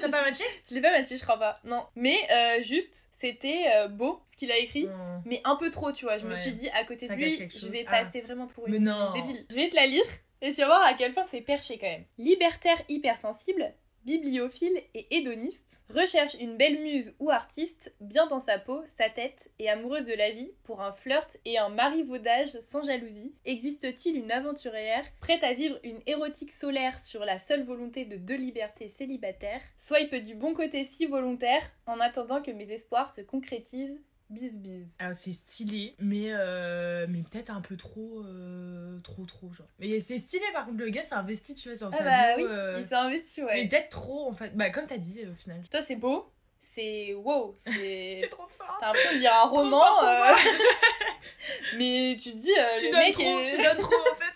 T'as 0.00 0.08
pas 0.08 0.22
matché? 0.22 0.44
Je 0.68 0.74
l'ai 0.74 0.80
pas 0.80 0.90
matché, 0.90 1.16
je 1.16 1.22
crois 1.22 1.38
pas. 1.38 1.58
Non. 1.64 1.84
Mais 1.96 2.16
euh, 2.30 2.62
juste, 2.62 3.08
c'était 3.12 3.66
euh, 3.76 3.88
beau 3.88 4.20
ce 4.30 4.36
qu'il 4.36 4.50
a 4.52 4.58
écrit. 4.58 4.86
Non. 4.86 5.22
Mais 5.24 5.40
un 5.44 5.56
peu 5.56 5.70
trop, 5.70 5.92
tu 5.92 6.04
vois. 6.04 6.18
Je 6.18 6.26
me 6.26 6.34
suis 6.34 6.52
dit, 6.52 6.68
à 6.70 6.84
côté 6.84 7.06
Ça 7.06 7.14
de 7.14 7.20
lui, 7.20 7.30
je 7.54 7.68
vais 7.68 7.84
Ah. 7.88 8.04
passer 8.04 8.20
vraiment 8.20 8.46
pour 8.46 8.68
Mais 8.68 8.76
une 8.78 8.84
non. 8.84 9.12
débile. 9.12 9.44
Je 9.50 9.54
vais 9.54 9.68
te 9.68 9.76
la 9.76 9.86
lire 9.86 10.04
et 10.40 10.52
tu 10.52 10.60
vas 10.60 10.66
voir 10.66 10.82
à 10.82 10.94
quel 10.94 11.12
point 11.14 11.24
c'est 11.26 11.40
perché 11.40 11.78
quand 11.78 11.88
même. 11.88 12.04
Libertaire 12.18 12.80
hypersensible, 12.88 13.74
bibliophile 14.08 14.82
et 14.94 15.06
hédoniste, 15.14 15.84
recherche 15.94 16.34
une 16.40 16.56
belle 16.56 16.80
muse 16.80 17.14
ou 17.18 17.28
artiste 17.28 17.92
bien 18.00 18.26
dans 18.26 18.38
sa 18.38 18.58
peau, 18.58 18.82
sa 18.86 19.10
tête 19.10 19.50
et 19.58 19.68
amoureuse 19.68 20.06
de 20.06 20.14
la 20.14 20.30
vie 20.30 20.50
pour 20.64 20.80
un 20.80 20.94
flirt 20.94 21.36
et 21.44 21.58
un 21.58 21.68
marivaudage 21.68 22.58
sans 22.60 22.82
jalousie. 22.82 23.34
Existe-t-il 23.44 24.16
une 24.16 24.32
aventurière 24.32 25.04
prête 25.20 25.44
à 25.44 25.52
vivre 25.52 25.78
une 25.84 26.00
érotique 26.06 26.52
solaire 26.52 26.98
sur 26.98 27.26
la 27.26 27.38
seule 27.38 27.64
volonté 27.64 28.06
de 28.06 28.16
deux 28.16 28.36
libertés 28.36 28.88
célibataires? 28.88 29.60
Swipe 29.76 30.14
du 30.14 30.34
bon 30.34 30.54
côté 30.54 30.84
si 30.84 31.04
volontaire 31.04 31.70
en 31.84 32.00
attendant 32.00 32.40
que 32.40 32.50
mes 32.50 32.72
espoirs 32.72 33.10
se 33.10 33.20
concrétisent. 33.20 34.00
Bis 34.30 34.56
bis. 34.58 34.86
Alors 34.98 35.14
c'est 35.14 35.32
stylé, 35.32 35.94
mais, 35.98 36.26
euh, 36.32 37.06
mais 37.08 37.22
peut-être 37.22 37.50
un 37.50 37.62
peu 37.62 37.76
trop, 37.76 38.20
euh, 38.24 38.98
trop, 39.00 39.24
trop 39.24 39.50
genre. 39.52 39.66
Mais 39.78 40.00
c'est 40.00 40.18
stylé 40.18 40.44
par 40.52 40.66
contre, 40.66 40.78
le 40.78 40.90
gars 40.90 41.02
s'est 41.02 41.14
investi, 41.14 41.54
tu 41.54 41.70
vois, 41.70 41.78
dans 41.78 41.88
Ah 41.94 41.96
sa 41.98 42.04
bah 42.04 42.34
oui, 42.36 42.44
euh, 42.46 42.74
il 42.78 42.84
s'est 42.84 42.94
investi, 42.94 43.42
ouais. 43.42 43.62
Mais 43.62 43.68
peut-être 43.68 43.88
trop 43.88 44.28
en 44.28 44.32
fait. 44.34 44.54
Bah 44.54 44.68
comme 44.68 44.84
t'as 44.86 44.98
dit 44.98 45.24
au 45.26 45.34
final. 45.34 45.62
Toi, 45.70 45.80
c'est 45.80 45.96
beau, 45.96 46.30
c'est 46.60 47.14
wow, 47.14 47.56
c'est. 47.60 48.18
C'est 48.20 48.28
trop 48.28 48.46
fort. 48.48 48.76
T'as 48.80 48.88
l'impression 48.88 49.12
de 49.14 49.18
lire 49.18 49.34
un 49.34 49.46
roman, 49.48 50.04
euh, 50.04 50.32
mais 51.76 52.16
tu 52.20 52.32
te 52.32 52.36
dis, 52.36 52.52
euh, 52.58 52.76
Tu 52.78 52.84
le 52.86 52.90
donnes 52.90 53.00
mec, 53.00 53.14
trop, 53.14 53.22
est- 53.40 53.50
tu 53.50 53.56
donnes 53.62 53.78
trop 53.78 53.94
en 54.12 54.16
fait. 54.16 54.27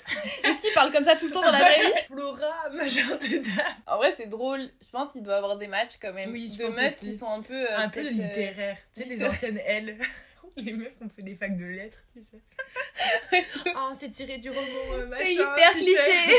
Est-ce 0.44 0.60
qu'il 0.60 0.72
parle 0.74 0.92
comme 0.92 1.04
ça 1.04 1.16
tout 1.16 1.26
le 1.26 1.30
temps 1.32 1.42
dans 1.42 1.52
la 1.52 1.58
vraie 1.58 1.80
vie? 1.80 1.92
Flora, 2.06 2.68
magenta. 2.72 3.26
En 3.86 3.96
vrai, 3.96 4.12
c'est 4.16 4.28
drôle. 4.28 4.60
Je 4.82 4.88
pense 4.90 5.12
qu'il 5.12 5.22
doit 5.22 5.36
avoir 5.36 5.56
des 5.58 5.66
matchs 5.66 5.94
quand 6.00 6.12
même 6.12 6.32
Oui, 6.32 6.48
de 6.56 6.66
meufs 6.66 6.94
aussi. 6.94 7.10
qui 7.10 7.16
sont 7.16 7.28
un 7.28 7.42
peu. 7.42 7.54
euh, 7.54 7.76
Un 7.78 7.88
peu 7.88 8.00
euh, 8.00 8.10
littéraire. 8.10 8.76
Tu 8.94 9.02
sais, 9.02 9.08
les 9.08 9.24
anciennes 9.24 9.58
L. 9.58 9.98
Les 10.56 10.72
meufs 10.74 10.94
qui 10.98 11.04
ont 11.04 11.08
fait 11.08 11.22
des 11.22 11.34
facs 11.34 11.56
de 11.56 11.64
lettres, 11.64 11.96
tu 12.12 12.22
sais. 12.22 13.42
oh, 13.74 13.88
c'est 13.94 14.10
tiré 14.10 14.36
du 14.36 14.50
roman 14.50 14.62
euh, 14.92 15.06
machin. 15.06 15.24
C'est 15.24 15.32
hyper 15.32 15.70
cliché. 15.70 16.36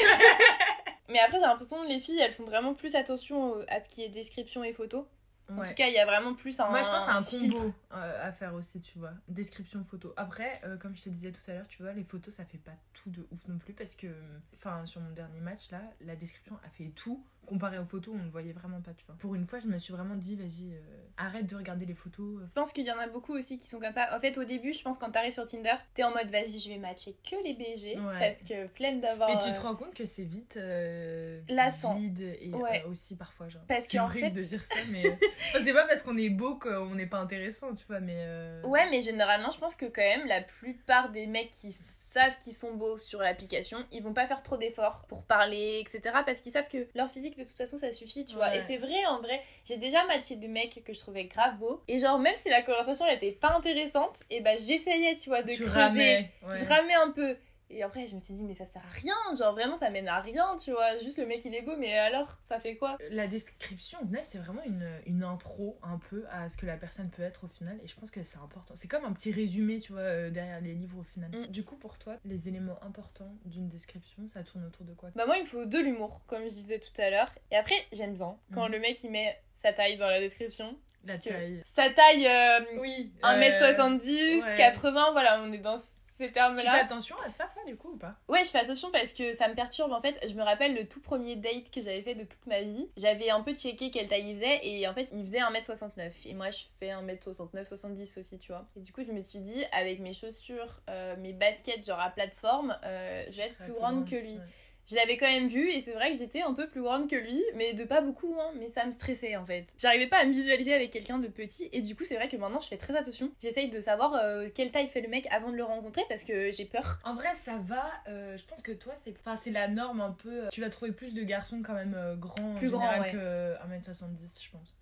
Mais 1.10 1.18
après, 1.20 1.38
j'ai 1.38 1.44
l'impression 1.46 1.82
que 1.84 1.88
les 1.88 2.00
filles, 2.00 2.20
elles 2.20 2.32
font 2.32 2.44
vraiment 2.44 2.76
plus 2.76 2.94
attention 2.94 3.56
à 3.70 3.82
ce 3.82 3.90
qui 3.90 4.04
est 4.04 4.10
description 4.10 4.64
et 4.64 4.72
photo. 4.72 5.08
En 5.50 5.58
Ouais. 5.58 5.68
tout 5.68 5.74
cas, 5.74 5.88
il 5.88 5.94
y 5.94 6.00
a 6.00 6.06
vraiment 6.06 6.34
plus 6.34 6.58
un. 6.60 6.70
Moi, 6.70 6.82
je 6.82 6.88
pense 6.90 7.04
c'est 7.06 7.12
un 7.12 7.24
combo 7.24 7.74
euh, 7.94 8.28
à 8.28 8.32
faire 8.32 8.54
aussi, 8.54 8.80
tu 8.80 8.98
vois. 8.98 9.12
Description 9.28 9.84
photo. 9.84 10.14
Après, 10.16 10.62
euh, 10.64 10.78
comme 10.78 10.96
je 10.96 11.04
te 11.04 11.10
disais 11.10 11.32
tout 11.32 11.42
à 11.52 11.54
l'heure, 11.54 11.68
tu 11.68 11.84
vois, 11.84 11.92
les 11.94 12.04
photos, 12.04 12.34
ça 12.34 12.46
fait 12.46 12.58
pas 12.58 12.72
tout 12.94 13.10
de 13.10 13.28
ouf 13.32 13.48
non 13.48 13.58
plus 13.58 13.74
parce 13.74 13.96
que, 13.96 14.08
enfin, 14.56 14.86
sur 14.86 15.02
mon 15.02 15.12
dernier 15.12 15.42
match, 15.42 15.70
là, 15.72 15.82
la 16.02 16.16
description 16.16 16.58
a 16.66 16.70
fait 16.70 16.90
tout. 16.96 17.26
Comparé 17.46 17.78
aux 17.78 17.86
photos, 17.86 18.16
on 18.18 18.24
ne 18.24 18.30
voyait 18.30 18.54
vraiment 18.54 18.82
pas, 18.82 18.92
tu 18.94 19.06
vois. 19.06 19.16
Pour 19.20 19.36
une 19.36 19.46
fois, 19.46 19.60
je 19.60 19.68
me 19.68 19.78
suis 19.78 19.94
vraiment 19.94 20.16
dit, 20.16 20.36
vas-y, 20.36 20.74
euh, 20.74 20.80
arrête 21.18 21.46
de 21.48 21.56
regarder 21.56 21.86
les 21.86 21.94
photos. 21.94 22.42
Je 22.48 22.54
pense 22.54 22.72
qu'il 22.74 22.86
y 22.86 22.92
en 22.92 22.98
a 22.98 23.08
beaucoup 23.08 23.34
aussi 23.34 23.58
qui 23.58 23.68
sont 23.68 23.80
comme 23.80 23.94
ça. 23.94 24.16
En 24.16 24.20
fait, 24.20 24.38
au 24.38 24.44
début, 24.44 24.74
je 24.74 24.82
pense 24.82 24.98
quand 24.98 25.12
t'arrives 25.12 25.34
sur 25.34 25.46
Tinder, 25.46 25.76
t'es 25.94 26.04
en 26.04 26.12
mode 26.12 26.30
vas-y, 26.32 26.58
je 26.60 26.70
vais 26.70 26.78
matcher 26.78 27.16
que 27.30 27.36
les 27.44 27.54
BG 27.54 28.00
Ouais. 28.00 28.36
parce 28.38 28.48
que 28.50 28.68
pleine 28.68 29.02
d'avoir. 29.02 29.30
Mais 29.30 29.38
tu 29.44 29.50
euh, 29.50 29.54
te 29.54 29.60
rends 29.62 29.76
compte 29.76 29.94
que 29.94 30.06
c'est 30.06 30.24
vite 30.24 30.58
euh, 30.58 31.42
Lassant. 31.50 31.96
vide 31.98 32.22
et 32.42 32.50
Ouais. 32.54 32.84
euh, 32.86 32.90
aussi 32.90 33.16
parfois 33.16 33.50
genre. 33.50 33.62
Parce 33.68 33.88
qu'en 33.88 34.08
fait- 34.08 34.30
de 34.30 34.40
dire 34.40 34.64
ça, 34.64 34.76
mais 34.92 35.04
Enfin, 35.50 35.60
c'est 35.64 35.74
pas 35.74 35.86
parce 35.86 36.02
qu'on 36.02 36.18
est 36.18 36.30
beau 36.30 36.56
qu'on 36.56 36.96
n'est 36.96 37.06
pas 37.08 37.20
intéressant, 37.20 37.76
tu 37.76 37.86
vois, 37.88 38.00
mais. 38.00 38.16
euh, 38.18 38.62
Ouais, 38.64 38.90
mais 38.90 39.02
généralement, 39.02 39.52
je 39.52 39.60
pense 39.60 39.76
que 39.76 39.86
quand 39.86 40.02
même, 40.02 40.26
la 40.28 40.42
plupart 40.42 41.10
des 41.12 41.28
mecs 41.28 41.50
qui 41.52 41.72
savent 41.72 42.38
qu'ils 42.38 42.54
sont 42.54 42.74
beaux 42.74 42.98
sur 42.98 43.20
l'application, 43.22 43.78
ils 43.92 44.02
vont 44.02 44.14
pas 44.14 44.26
faire 44.28 44.42
trop 44.42 44.58
d'efforts 44.58 45.06
pour 45.08 45.24
parler, 45.26 45.80
etc. 45.82 46.16
Parce 46.26 46.40
qu'ils 46.40 46.52
savent 46.52 46.68
que 46.68 46.88
leur 46.96 47.10
physique, 47.10 47.33
de 47.38 47.44
toute 47.44 47.58
façon, 47.58 47.78
ça 47.78 47.92
suffit, 47.92 48.26
tu 48.26 48.36
vois. 48.36 48.50
Ouais. 48.50 48.58
Et 48.58 48.62
c'est 48.62 48.78
vrai, 48.78 49.06
en 49.08 49.20
vrai, 49.22 49.42
j'ai 49.66 49.78
déjà 49.78 50.06
matché 50.06 50.36
des 50.36 50.48
mecs 50.48 50.84
que 50.84 50.94
je 50.94 51.00
trouvais 51.00 51.26
grave 51.26 51.58
beaux. 51.58 51.82
Et 51.88 52.00
genre, 52.00 52.20
même 52.20 52.36
si 52.36 52.50
la 52.50 52.62
conversation 52.62 53.06
elle 53.08 53.16
était 53.18 53.32
pas 53.32 53.54
intéressante, 53.56 54.22
et 54.30 54.42
bah 54.42 54.56
j'essayais, 54.58 55.16
tu 55.16 55.30
vois, 55.30 55.42
de 55.42 55.52
tu 55.54 55.64
creuser. 55.64 55.80
ramais. 55.80 56.32
ouais. 56.48 56.56
Je 56.56 56.66
ramais 56.66 56.94
un 56.94 57.12
peu. 57.12 57.36
Et 57.74 57.84
après, 57.84 58.06
je 58.08 58.16
me 58.16 58.22
suis 58.22 58.34
dit, 58.34 58.44
mais 58.44 58.56
ça 58.56 58.66
sert 58.66 58.82
à 58.82 58.90
rien, 58.90 59.16
genre 59.38 59.54
vraiment, 59.54 59.76
ça 59.76 59.90
mène 59.90 60.08
à 60.08 60.20
rien, 60.22 60.56
tu 60.58 60.72
vois. 60.72 60.98
Juste 61.00 61.18
le 61.18 61.26
mec, 61.26 61.44
il 61.46 61.54
est 61.56 61.62
beau, 61.62 61.76
mais 61.78 61.98
alors, 61.98 62.38
ça 62.46 62.60
fait 62.60 62.76
quoi? 62.76 62.98
La 63.10 63.28
description, 63.28 64.00
au 64.02 64.06
final, 64.06 64.22
c'est 64.24 64.38
vraiment 64.38 64.64
une, 64.64 64.88
une 65.06 65.24
intro 65.24 65.78
un 65.84 65.98
peu 66.10 66.26
à 66.32 66.50
ce 66.50 66.58
que 66.58 66.66
la 66.66 66.78
personne 66.78 67.10
peut 67.10 67.24
être 67.24 67.44
au 67.46 67.48
final, 67.48 67.78
et 67.84 67.88
je 67.88 67.96
pense 67.96 68.12
que 68.12 68.24
c'est 68.24 68.38
important. 68.38 68.74
C'est 68.76 68.88
comme 68.88 69.06
un 69.06 69.14
petit 69.14 69.32
résumé, 69.32 69.80
tu 69.80 69.94
vois, 69.94 70.02
euh, 70.02 70.30
derrière 70.30 70.62
les 70.62 70.74
livres 70.74 71.00
au 71.00 71.04
final. 71.04 71.30
Mm. 71.32 71.48
Du 71.48 71.64
coup, 71.64 71.76
pour 71.76 71.98
toi, 71.98 72.18
les 72.26 72.48
éléments 72.48 72.78
importants 72.84 73.34
d'une 73.46 73.68
description, 73.68 74.28
ça 74.28 74.44
tourne 74.44 74.66
autour 74.66 74.86
de 74.86 74.94
quoi? 74.94 75.10
Bah 75.16 75.26
moi 75.26 75.38
il 75.38 75.42
me 75.44 75.48
faut 75.48 75.66
de 75.66 75.78
l'humour, 75.80 76.22
comme 76.28 76.44
je 76.44 76.50
disais 76.54 76.80
tout 76.80 77.02
à 77.02 77.10
l'heure. 77.10 77.30
Et 77.52 77.56
après 77.56 77.76
j'aime 77.92 78.14
bien 78.14 78.36
quand 78.54 78.66
Mhm. 78.66 78.72
le 78.74 78.80
mec 78.80 79.04
il 79.04 79.12
met 79.12 79.36
sa 79.54 79.74
taille 79.74 79.98
dans 79.98 80.08
la 80.08 80.20
description. 80.20 80.78
La 81.06 81.18
taille. 81.18 81.62
Sa 81.66 81.90
taille 81.90 82.28
euh, 82.28 82.80
Oui. 82.80 83.12
1m70, 83.24 84.44
ouais. 84.44 84.56
80, 84.56 85.12
voilà, 85.12 85.42
on 85.44 85.52
est 85.52 85.58
dans 85.58 85.78
ces 86.16 86.28
Tu 86.28 86.34
fais 86.34 86.34
termes-là. 86.34 86.74
attention 86.84 87.16
à 87.26 87.30
ça, 87.30 87.46
toi, 87.52 87.64
du 87.66 87.76
coup, 87.76 87.90
ou 87.94 87.98
pas? 87.98 88.16
Ouais, 88.28 88.44
je 88.44 88.50
fais 88.50 88.60
attention 88.60 88.92
parce 88.92 89.14
que 89.14 89.34
ça 89.34 89.48
me 89.48 89.56
perturbe 89.56 89.92
en 89.92 90.02
fait. 90.02 90.16
Je 90.28 90.34
me 90.36 90.44
rappelle 90.44 90.76
le 90.76 90.88
tout 90.88 91.02
premier 91.02 91.36
date 91.36 91.72
que 91.72 91.82
j'avais 91.82 92.02
fait 92.02 92.16
de 92.16 92.24
toute 92.24 92.46
ma 92.46 92.62
vie. 92.62 92.88
J'avais 92.98 93.30
un 93.30 93.42
peu 93.42 93.54
checké 93.56 93.90
quelle 93.92 94.08
taille 94.08 94.30
il 94.30 94.36
faisait 94.36 94.60
et 94.64 94.88
en 94.88 94.94
fait 94.94 95.10
il 95.12 95.24
faisait 95.26 95.40
1m69. 95.40 96.28
Et 96.28 96.34
moi 96.34 96.52
je 96.52 96.64
fais 96.78 96.90
1m69, 96.90 97.66
70 97.66 98.18
aussi, 98.18 98.38
tu 98.38 98.52
vois. 98.52 98.66
Et 98.76 98.82
du 98.82 98.92
coup 98.94 99.02
je 99.06 99.12
me 99.12 99.22
suis 99.22 99.40
dit, 99.40 99.64
avec 99.72 100.00
mes 100.00 100.14
chaussures, 100.14 100.82
euh, 100.90 101.16
mes 101.18 101.34
baskets 101.34 101.86
genre 101.86 102.00
à 102.00 102.10
plateforme, 102.10 102.78
euh, 102.84 103.26
je 103.32 103.38
vais 103.38 103.44
être 103.48 103.58
plus 103.58 103.74
grande 103.74 103.96
grande, 103.96 104.10
que 104.10 104.16
lui. 104.16 104.36
ouais. 104.36 104.42
Je 104.90 104.96
l'avais 104.96 105.16
quand 105.18 105.28
même 105.28 105.48
vu 105.48 105.70
et 105.70 105.80
c'est 105.82 105.94
vrai 105.94 106.12
que 106.12 106.18
j'étais 106.18 106.42
un 106.42 106.54
peu 106.54 106.68
plus 106.68 106.82
grande 106.82 107.10
que 107.10 107.16
lui, 107.16 107.42
mais 107.56 107.74
de 107.74 107.84
pas 107.86 108.02
beaucoup, 108.02 108.36
hein, 108.40 108.52
mais 108.60 108.70
ça 108.70 108.86
me 108.86 108.92
stressait 108.92 109.36
en 109.38 109.46
fait. 109.46 109.74
J'arrivais 109.78 110.08
pas 110.08 110.18
à 110.18 110.26
me 110.26 110.32
visualiser 110.34 110.74
avec 110.74 110.90
quelqu'un 110.92 111.20
de 111.20 111.28
petit 111.28 111.70
et 111.72 111.82
du 111.82 111.96
coup 111.96 112.04
c'est 112.04 112.16
vrai 112.16 112.28
que 112.28 112.36
maintenant 112.38 112.60
je 112.60 112.68
fais 112.68 112.78
très 112.78 112.96
attention. 112.96 113.32
J'essaye 113.42 113.70
de 113.70 113.80
savoir 113.80 114.14
euh, 114.16 114.50
quelle 114.54 114.72
taille 114.72 114.88
fait 114.88 115.02
le 115.02 115.08
mec 115.08 115.28
avant 115.32 115.52
de 115.52 115.56
le 115.56 115.64
rencontrer 115.64 116.04
parce 116.10 116.24
que 116.24 116.52
j'ai 116.52 116.66
peur. 116.66 117.00
En 117.06 117.16
vrai, 117.16 117.30
ça 117.34 117.58
va. 117.64 117.86
euh, 118.10 118.38
je 118.38 118.46
pense 118.46 118.62
que 118.62 118.72
toi, 118.74 118.94
c'est 118.96 119.14
enfin, 119.20 119.36
c'est 119.38 119.52
la 119.52 119.68
norme 119.68 120.02
un 120.02 120.12
peu. 120.12 120.46
euh, 120.46 120.50
Tu 120.52 120.62
vas 120.62 120.70
trouver 120.70 120.92
plus 120.92 121.14
de 121.14 121.24
garçons 121.24 121.62
quand 121.66 121.74
même 121.74 121.94
euh, 121.96 122.16
grands 122.16 122.54
Plus 122.56 122.74
en 122.74 122.80
général 122.82 122.96
grands, 123.00 123.06
ouais. 123.06 123.12
que 123.12 123.90
1m70, 123.90 124.44
je 124.44 124.50
pense. 124.52 124.76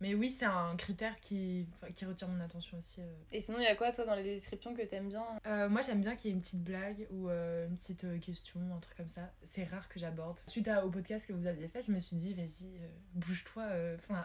Mais 0.00 0.14
oui, 0.14 0.30
c'est 0.30 0.44
un 0.44 0.76
critère 0.76 1.16
qui, 1.16 1.66
qui 1.94 2.04
retire 2.04 2.28
mon 2.28 2.40
attention 2.40 2.78
aussi. 2.78 3.00
euh. 3.00 3.14
Et 3.32 3.40
sinon, 3.40 3.58
il 3.58 3.64
y 3.64 3.66
a 3.66 3.74
quoi 3.74 3.90
toi 3.92 4.04
dans 4.04 4.14
les 4.14 4.22
descriptions 4.22 4.74
que 4.74 4.82
t'aimes 4.82 5.08
bien? 5.08 5.24
Euh, 5.46 5.68
moi, 5.68 5.80
j'aime 5.82 6.00
bien 6.00 6.14
qu'il 6.14 6.30
y 6.30 6.32
ait 6.32 6.36
une 6.36 6.42
petite 6.42 6.62
blague 6.62 7.06
ou 7.10 7.28
euh, 7.28 7.66
une 7.66 7.76
petite 7.76 8.04
euh, 8.04 8.18
question, 8.18 8.60
un 8.76 8.78
truc 8.80 8.96
comme 8.96 9.08
ça. 9.08 9.32
C'est 9.42 9.64
rare 9.64 9.88
que 9.88 9.98
j'aborde. 9.98 10.38
Suite 10.46 10.68
à- 10.68 10.86
au 10.86 10.90
podcast 10.90 11.26
que 11.26 11.32
vous 11.32 11.46
aviez 11.46 11.68
fait, 11.68 11.82
je 11.82 11.90
me 11.90 11.98
suis 11.98 12.16
dit, 12.16 12.32
vas-y, 12.34 12.70
bouge-toi, 13.14 13.64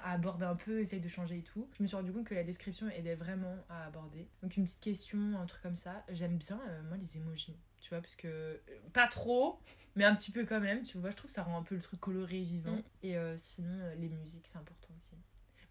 aborde 0.03 0.43
un 0.43 0.55
peu, 0.55 0.79
essaye 0.81 0.99
de 1.01 1.09
changer 1.09 1.37
et 1.39 1.43
tout. 1.43 1.67
Je 1.77 1.83
me 1.83 1.87
suis 1.87 1.95
rendu 1.97 2.11
compte 2.11 2.25
que 2.25 2.35
la 2.35 2.43
description 2.43 2.87
aidait 2.89 3.15
vraiment 3.15 3.55
à 3.69 3.85
aborder. 3.85 4.27
Donc, 4.41 4.57
une 4.57 4.65
petite 4.65 4.81
question, 4.81 5.37
un 5.39 5.45
truc 5.45 5.61
comme 5.63 5.75
ça. 5.75 6.03
J'aime 6.09 6.37
bien, 6.37 6.59
moi, 6.87 6.97
les 6.97 7.17
emojis. 7.17 7.57
Tu 7.83 7.89
vois, 7.89 7.99
parce 7.99 8.15
que 8.15 8.27
euh, 8.29 8.57
pas 8.93 9.07
trop, 9.07 9.59
mais 9.97 10.05
un 10.05 10.15
petit 10.15 10.31
peu 10.31 10.45
quand 10.45 10.61
même. 10.61 10.83
Tu 10.83 10.97
vois, 10.97 11.09
je 11.09 11.17
trouve 11.17 11.29
que 11.29 11.35
ça 11.35 11.43
rend 11.43 11.57
un 11.57 11.63
peu 11.63 11.75
le 11.75 11.81
truc 11.81 11.99
coloré 11.99 12.39
et 12.39 12.43
vivant. 12.43 12.71
Mm. 12.71 12.83
Et 13.03 13.17
euh, 13.17 13.35
sinon, 13.35 13.77
euh, 13.81 13.95
les 13.95 14.07
musiques, 14.07 14.47
c'est 14.47 14.57
important 14.57 14.87
aussi. 14.95 15.11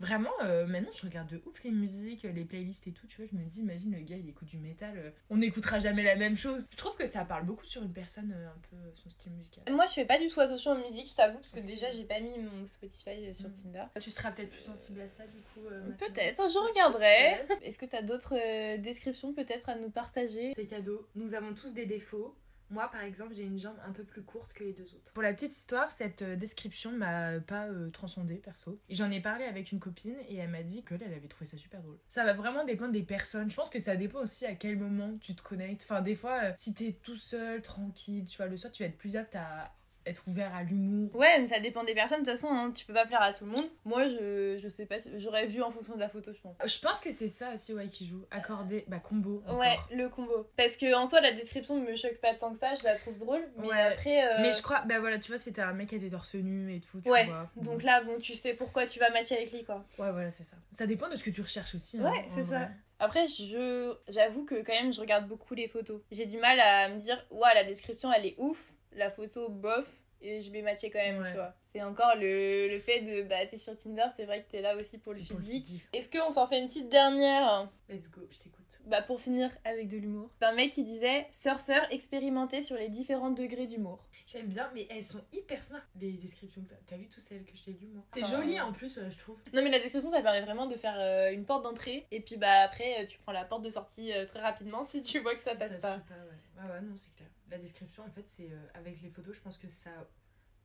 Vraiment, 0.02 0.30
euh, 0.42 0.66
maintenant 0.66 0.90
je 0.92 1.06
regarde 1.06 1.28
de 1.28 1.40
ouf 1.46 1.62
les 1.62 1.70
musiques, 1.70 2.24
les 2.24 2.44
playlists 2.44 2.86
et 2.88 2.92
tout, 2.92 3.06
tu 3.06 3.18
vois, 3.22 3.30
je 3.32 3.36
me 3.38 3.44
dis, 3.44 3.60
imagine 3.60 3.94
le 3.94 4.00
gars 4.02 4.16
il 4.16 4.28
écoute 4.28 4.48
du 4.48 4.58
métal, 4.58 4.94
euh, 4.98 5.10
on 5.30 5.36
n'écoutera 5.36 5.78
jamais 5.78 6.02
la 6.02 6.16
même 6.16 6.36
chose. 6.36 6.66
Je 6.72 6.76
trouve 6.76 6.96
que 6.96 7.06
ça 7.06 7.24
parle 7.24 7.46
beaucoup 7.46 7.64
sur 7.64 7.82
une 7.84 7.92
personne, 7.92 8.32
euh, 8.36 8.48
un 8.48 8.58
peu 8.68 8.76
son 8.96 9.08
style 9.10 9.30
musical. 9.32 9.62
Moi, 9.72 9.86
je 9.86 9.92
fais 9.92 10.04
pas 10.04 10.18
du 10.18 10.26
tout 10.26 10.40
attention 10.40 10.72
aux 10.72 10.82
musiques, 10.84 11.08
je 11.08 11.14
t'avoue, 11.14 11.38
parce 11.38 11.48
que 11.50 11.54
Parce 11.54 11.66
que- 11.66 11.70
déjà 11.70 11.90
j'ai 11.92 12.04
pas 12.04 12.18
mis 12.18 12.36
mon 12.36 12.66
Spotify 12.66 13.32
sur 13.32 13.48
Mm. 13.48 13.52
Tinder. 13.52 13.84
Tu 14.00 14.10
seras 14.10 14.32
peut-être 14.32 14.50
plus 14.50 14.60
sensible 14.62 15.00
à 15.02 15.08
ça 15.08 15.24
du 15.28 15.40
coup. 15.54 15.68
Peut-être, 15.98 16.48
je 16.50 16.58
regarderai. 16.68 17.36
Est-ce 17.62 17.78
que 17.78 17.86
t'as 17.86 18.02
d'autres 18.02 18.76
descriptions 18.78 19.32
peut-être 19.32 19.68
à 19.68 19.76
nous 19.76 19.90
partager? 19.90 20.52
C'est 20.54 20.66
cadeau, 20.66 21.06
nous 21.14 21.34
avons 21.34 21.54
tous 21.54 21.74
des 21.74 21.86
défauts. 21.86 22.34
Moi, 22.72 22.88
par 22.90 23.02
exemple, 23.02 23.34
j'ai 23.34 23.44
une 23.44 23.58
jambe 23.58 23.76
un 23.86 23.92
peu 23.92 24.02
plus 24.02 24.22
courte 24.22 24.54
que 24.54 24.64
les 24.64 24.72
deux 24.72 24.94
autres. 24.94 25.12
Pour 25.12 25.22
la 25.22 25.34
petite 25.34 25.52
histoire, 25.52 25.90
cette 25.90 26.22
euh, 26.22 26.36
description 26.36 26.90
m'a 26.90 27.38
pas 27.40 27.66
euh, 27.66 27.90
transcendée, 27.90 28.36
perso. 28.36 28.80
J'en 28.88 29.10
ai 29.10 29.20
parlé 29.20 29.44
avec 29.44 29.72
une 29.72 29.78
copine 29.78 30.16
et 30.28 30.36
elle 30.36 30.48
m'a 30.48 30.62
dit 30.62 30.82
que 30.82 30.94
elle 30.94 31.12
avait 31.12 31.28
trouvé 31.28 31.44
ça 31.44 31.58
super 31.58 31.82
drôle. 31.82 31.98
Ça 32.08 32.24
va 32.24 32.32
vraiment 32.32 32.64
dépendre 32.64 32.92
des 32.92 33.02
personnes. 33.02 33.50
Je 33.50 33.56
pense 33.56 33.68
que 33.68 33.78
ça 33.78 33.94
dépend 33.94 34.20
aussi 34.20 34.46
à 34.46 34.54
quel 34.54 34.78
moment 34.78 35.18
tu 35.20 35.34
te 35.34 35.42
connectes. 35.42 35.82
Enfin, 35.84 36.00
des 36.00 36.14
fois, 36.14 36.44
euh, 36.44 36.52
si 36.56 36.72
t'es 36.72 36.98
tout 37.02 37.16
seul, 37.16 37.60
tranquille, 37.60 38.24
tu 38.24 38.38
vois, 38.38 38.46
le 38.46 38.56
soir, 38.56 38.72
tu 38.72 38.82
vas 38.82 38.88
être 38.88 38.98
plus 38.98 39.16
apte 39.16 39.36
à 39.36 39.74
être 40.06 40.22
ouvert 40.26 40.54
à 40.54 40.62
l'humour. 40.62 41.14
Ouais, 41.14 41.38
mais 41.38 41.46
ça 41.46 41.60
dépend 41.60 41.84
des 41.84 41.94
personnes. 41.94 42.22
De 42.22 42.24
toute 42.24 42.34
façon, 42.34 42.48
hein, 42.50 42.72
tu 42.74 42.84
peux 42.86 42.92
pas 42.94 43.06
plaire 43.06 43.22
à 43.22 43.32
tout 43.32 43.44
le 43.44 43.50
monde. 43.52 43.66
Moi, 43.84 44.06
je, 44.08 44.58
je 44.60 44.68
sais 44.68 44.86
pas, 44.86 44.96
j'aurais 45.16 45.46
vu 45.46 45.62
en 45.62 45.70
fonction 45.70 45.94
de 45.94 46.00
la 46.00 46.08
photo, 46.08 46.32
je 46.32 46.40
pense. 46.40 46.56
Je 46.64 46.78
pense 46.78 47.00
que 47.00 47.10
c'est 47.10 47.28
ça 47.28 47.52
aussi, 47.52 47.74
ouais, 47.74 47.86
qui 47.88 48.06
joue. 48.06 48.24
Accorder, 48.30 48.84
bah, 48.88 48.98
combo. 48.98 49.42
encore. 49.46 49.58
Ouais, 49.58 49.76
le 49.92 50.08
combo. 50.08 50.48
Parce 50.56 50.76
que 50.76 50.94
en 50.94 51.08
soi, 51.08 51.20
la 51.20 51.32
description 51.32 51.80
me 51.80 51.94
choque 51.96 52.18
pas 52.20 52.34
tant 52.34 52.52
que 52.52 52.58
ça, 52.58 52.74
je 52.74 52.84
la 52.84 52.94
trouve 52.96 53.16
drôle. 53.18 53.42
Mais 53.58 53.68
Ouais. 53.68 53.80
après. 53.80 54.24
euh, 54.24 54.38
Mais 54.42 54.52
je 54.52 54.62
crois, 54.62 54.82
bah 54.86 54.98
voilà, 55.00 55.18
tu 55.18 55.28
vois, 55.30 55.38
c'était 55.38 55.62
un 55.62 55.72
mec 55.72 55.88
qui 55.88 55.96
était 55.96 56.10
torse 56.10 56.34
nu 56.34 56.74
et 56.74 56.80
tout, 56.80 57.00
tu 57.00 57.10
Ouais, 57.10 57.24
vois. 57.26 57.50
Donc 57.56 57.82
là, 57.82 58.02
bon, 58.02 58.18
tu 58.18 58.34
sais 58.34 58.54
pourquoi 58.54 58.86
tu 58.86 58.98
vas 58.98 59.10
matcher 59.10 59.36
avec 59.36 59.52
lui, 59.52 59.64
quoi. 59.64 59.84
Ouais, 59.98 60.10
voilà, 60.12 60.30
c'est 60.30 60.44
ça. 60.44 60.56
Ça 60.70 60.86
dépend 60.86 61.08
de 61.08 61.16
ce 61.16 61.24
que 61.24 61.30
tu 61.30 61.40
recherches 61.42 61.74
aussi. 61.74 61.98
Ouais, 62.00 62.08
hein, 62.08 62.24
c'est 62.28 62.40
en 62.40 62.58
ça. 62.60 62.68
Après, 62.98 63.26
je 63.26 63.92
j'avoue 64.08 64.44
que 64.44 64.62
quand 64.62 64.72
même, 64.72 64.92
je 64.92 65.00
regarde 65.00 65.26
beaucoup 65.26 65.54
les 65.54 65.66
photos. 65.66 66.00
J'ai 66.12 66.26
du 66.26 66.38
mal 66.38 66.60
à 66.60 66.88
me 66.88 66.98
dire, 66.98 67.24
ouais, 67.30 67.52
la 67.54 67.64
description, 67.64 68.12
elle 68.12 68.26
est 68.26 68.34
ouf. 68.38 68.68
La 68.96 69.10
photo, 69.10 69.48
bof. 69.48 69.88
Et 70.24 70.40
je 70.40 70.52
vais 70.52 70.62
matcher 70.62 70.88
quand 70.88 71.00
même, 71.00 71.20
Ouais. 71.20 71.28
tu 71.30 71.34
vois. 71.34 71.52
C'est 71.66 71.82
encore 71.82 72.14
le, 72.14 72.68
le 72.68 72.78
fait 72.78 73.00
de, 73.00 73.22
bah, 73.22 73.44
t'es 73.44 73.58
sur 73.58 73.76
Tinder, 73.76 74.04
c'est 74.16 74.24
vrai 74.24 74.44
que 74.44 74.50
t'es 74.52 74.60
là 74.60 74.76
aussi 74.76 74.98
pour 74.98 75.12
le 75.14 75.18
physique. 75.18 75.88
Est-ce 75.92 76.08
qu'on 76.08 76.30
s'en 76.30 76.46
fait 76.46 76.60
une 76.60 76.66
petite 76.66 76.88
dernière? 76.88 77.68
Let's 77.88 78.08
go, 78.08 78.20
je 78.30 78.38
t'écoute. 78.38 78.80
Bah, 78.86 79.02
pour 79.02 79.20
finir 79.20 79.50
avec 79.64 79.88
de 79.88 79.96
l'humour. 79.96 80.30
C'est 80.38 80.46
un 80.46 80.52
mec 80.54 80.70
qui 80.70 80.84
disait, 80.84 81.26
surfeur 81.32 81.82
expérimenté 81.92 82.62
sur 82.62 82.76
les 82.76 82.88
différents 82.88 83.30
degrés 83.32 83.66
d'humour. 83.66 84.06
J'aime 84.24 84.46
bien, 84.46 84.70
mais 84.74 84.86
elles 84.90 85.02
sont 85.02 85.24
hyper 85.32 85.62
smart, 85.64 85.82
les 86.00 86.12
descriptions. 86.12 86.62
que 86.62 86.74
T'as 86.86 86.96
vu 86.96 87.08
toutes 87.08 87.20
celles 87.20 87.42
que 87.44 87.56
je 87.56 87.64
t'ai 87.64 87.72
lues, 87.72 87.88
moi? 87.92 88.04
C'est 88.14 88.22
Enfin, 88.22 88.36
joli 88.42 88.60
en 88.60 88.72
plus, 88.72 88.98
euh, 88.98 89.10
je 89.10 89.18
trouve. 89.18 89.36
Non 89.52 89.60
mais 89.64 89.70
la 89.70 89.80
description 89.80 90.08
ça 90.08 90.22
permet 90.22 90.42
vraiment 90.42 90.66
de 90.66 90.76
faire 90.76 90.94
euh, 91.00 91.32
une 91.32 91.44
porte 91.44 91.64
d'entrée 91.64 92.06
et 92.12 92.20
puis 92.20 92.36
bah 92.36 92.60
après 92.62 93.02
euh, 93.02 93.06
tu 93.06 93.18
prends 93.18 93.32
la 93.32 93.44
porte 93.44 93.62
de 93.62 93.68
sortie 93.70 94.12
euh, 94.12 94.24
très 94.24 94.40
rapidement 94.40 94.82
si 94.84 95.02
tu 95.02 95.18
vois 95.18 95.34
que 95.34 95.42
ça 95.42 95.56
passe 95.56 95.76
pas. 95.78 95.96
suit 95.96 96.14
ouais. 96.14 96.62
ouais, 96.64 96.70
ouais, 96.74 96.80
non, 96.82 96.94
c'est 96.94 97.12
clair. 97.16 97.28
La 97.52 97.58
description, 97.58 98.02
en 98.04 98.10
fait, 98.10 98.26
c'est 98.28 98.50
euh, 98.50 98.66
avec 98.74 99.00
les 99.02 99.10
photos, 99.10 99.36
je 99.36 99.40
pense 99.42 99.58
que 99.58 99.68
ça 99.68 99.90
a 99.90 100.06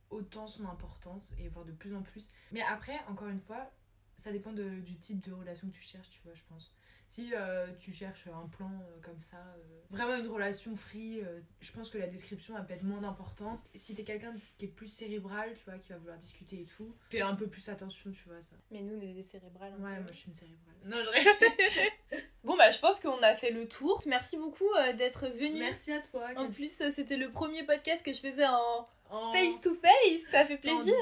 autant 0.09 0.47
son 0.47 0.65
importance 0.65 1.33
et 1.37 1.47
voire 1.49 1.65
de 1.65 1.73
plus 1.73 1.93
en 1.95 2.01
plus. 2.01 2.31
Mais 2.51 2.61
après, 2.61 2.97
encore 3.09 3.27
une 3.27 3.39
fois, 3.41 3.69
ça 4.15 4.31
dépend 4.31 4.53
de- 4.53 4.79
du 4.79 4.97
type 4.97 5.19
de 5.21 5.33
relation 5.33 5.67
que 5.67 5.73
tu 5.73 5.81
cherches, 5.81 6.09
tu 6.09 6.21
vois, 6.23 6.33
je 6.33 6.43
pense. 6.47 6.73
Si 7.09 7.31
euh, 7.33 7.67
tu 7.79 7.93
cherches 7.93 8.27
un 8.27 8.47
plan 8.49 8.69
euh, 8.81 8.99
comme 9.01 9.19
ça, 9.19 9.37
euh, 9.37 9.81
vraiment 9.89 10.15
une 10.15 10.27
relation 10.27 10.75
free, 10.75 11.21
je 11.61 11.71
pense 11.71 11.89
que 11.89 11.97
la 11.97 12.07
description 12.07 12.57
elle 12.57 12.65
peut 12.65 12.73
être 12.73 12.83
moins 12.83 13.03
importante. 13.03 13.61
Si 13.75 13.95
t'es 13.95 14.03
quelqu'un 14.03 14.33
qui 14.57 14.65
est 14.65 14.67
plus 14.69 14.87
cérébral, 14.87 15.53
tu 15.55 15.63
vois, 15.65 15.77
qui 15.77 15.89
va 15.89 15.97
vouloir 15.99 16.17
discuter 16.17 16.61
et 16.61 16.65
tout, 16.65 16.93
fais 17.09 17.21
un 17.21 17.35
peu 17.35 17.47
plus 17.47 17.69
attention, 17.69 18.11
tu 18.11 18.27
vois, 18.27 18.41
ça. 18.41 18.55
Mais 18.71 18.81
nous 18.81 18.95
on 18.95 19.01
est 19.01 19.13
des 19.13 19.23
cérébrales. 19.23 19.71
un 19.73 19.83
Ouais, 19.83 19.95
peu. 19.95 20.01
moi 20.03 20.11
je 20.11 20.17
suis 20.17 20.27
une 20.27 20.33
cérébrale. 20.33 20.75
Non, 20.85 20.97
je 21.03 21.09
Bah 22.67 22.71
je 22.71 22.79
pense 22.79 22.99
qu'on 22.99 23.21
a 23.23 23.33
fait 23.33 23.51
le 23.51 23.65
tour. 23.67 24.01
Merci 24.07 24.35
beaucoup 24.37 24.69
euh, 24.77 24.93
d'être 24.93 25.27
venu. 25.27 25.59
Merci 25.59 25.93
à 25.93 26.01
toi. 26.01 26.21
En 26.35 26.49
plus 26.49 26.81
euh, 26.81 26.89
c'était 26.89 27.15
le 27.17 27.29
premier 27.29 27.63
podcast 27.63 28.03
que 28.03 28.11
je 28.11 28.19
faisais 28.19 28.45
en 28.45 28.87
en- 29.09 29.31
face 29.31 29.61
to 29.61 29.73
face, 29.73 30.29
ça 30.29 30.43
fait 30.45 30.57
plaisir. 30.57 30.93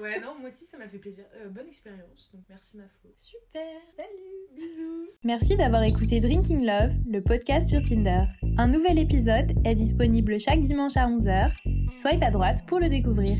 Ouais, 0.00 0.20
non, 0.20 0.36
moi 0.38 0.46
aussi 0.48 0.64
ça 0.64 0.78
m'a 0.78 0.86
fait 0.86 0.98
plaisir. 0.98 1.24
Euh, 1.34 1.48
bonne 1.48 1.66
expérience, 1.66 2.30
donc 2.32 2.42
merci 2.48 2.76
ma 2.76 2.84
Flo. 2.84 3.10
Super, 3.16 3.62
salut. 3.96 4.46
Bisous. 4.54 5.08
Merci 5.24 5.56
d'avoir 5.56 5.82
écouté 5.82 6.20
Drinking 6.20 6.64
Love, 6.64 6.92
le 7.10 7.20
podcast 7.20 7.68
sur 7.68 7.82
Tinder. 7.82 8.22
Un 8.58 8.68
nouvel 8.68 9.00
épisode 9.00 9.54
est 9.64 9.74
disponible 9.74 10.38
chaque 10.38 10.62
dimanche 10.62 10.96
à 10.96 11.08
11h. 11.08 11.50
Swipe 11.96 12.22
à 12.22 12.30
droite 12.30 12.64
pour 12.68 12.78
le 12.78 12.88
découvrir. 12.88 13.36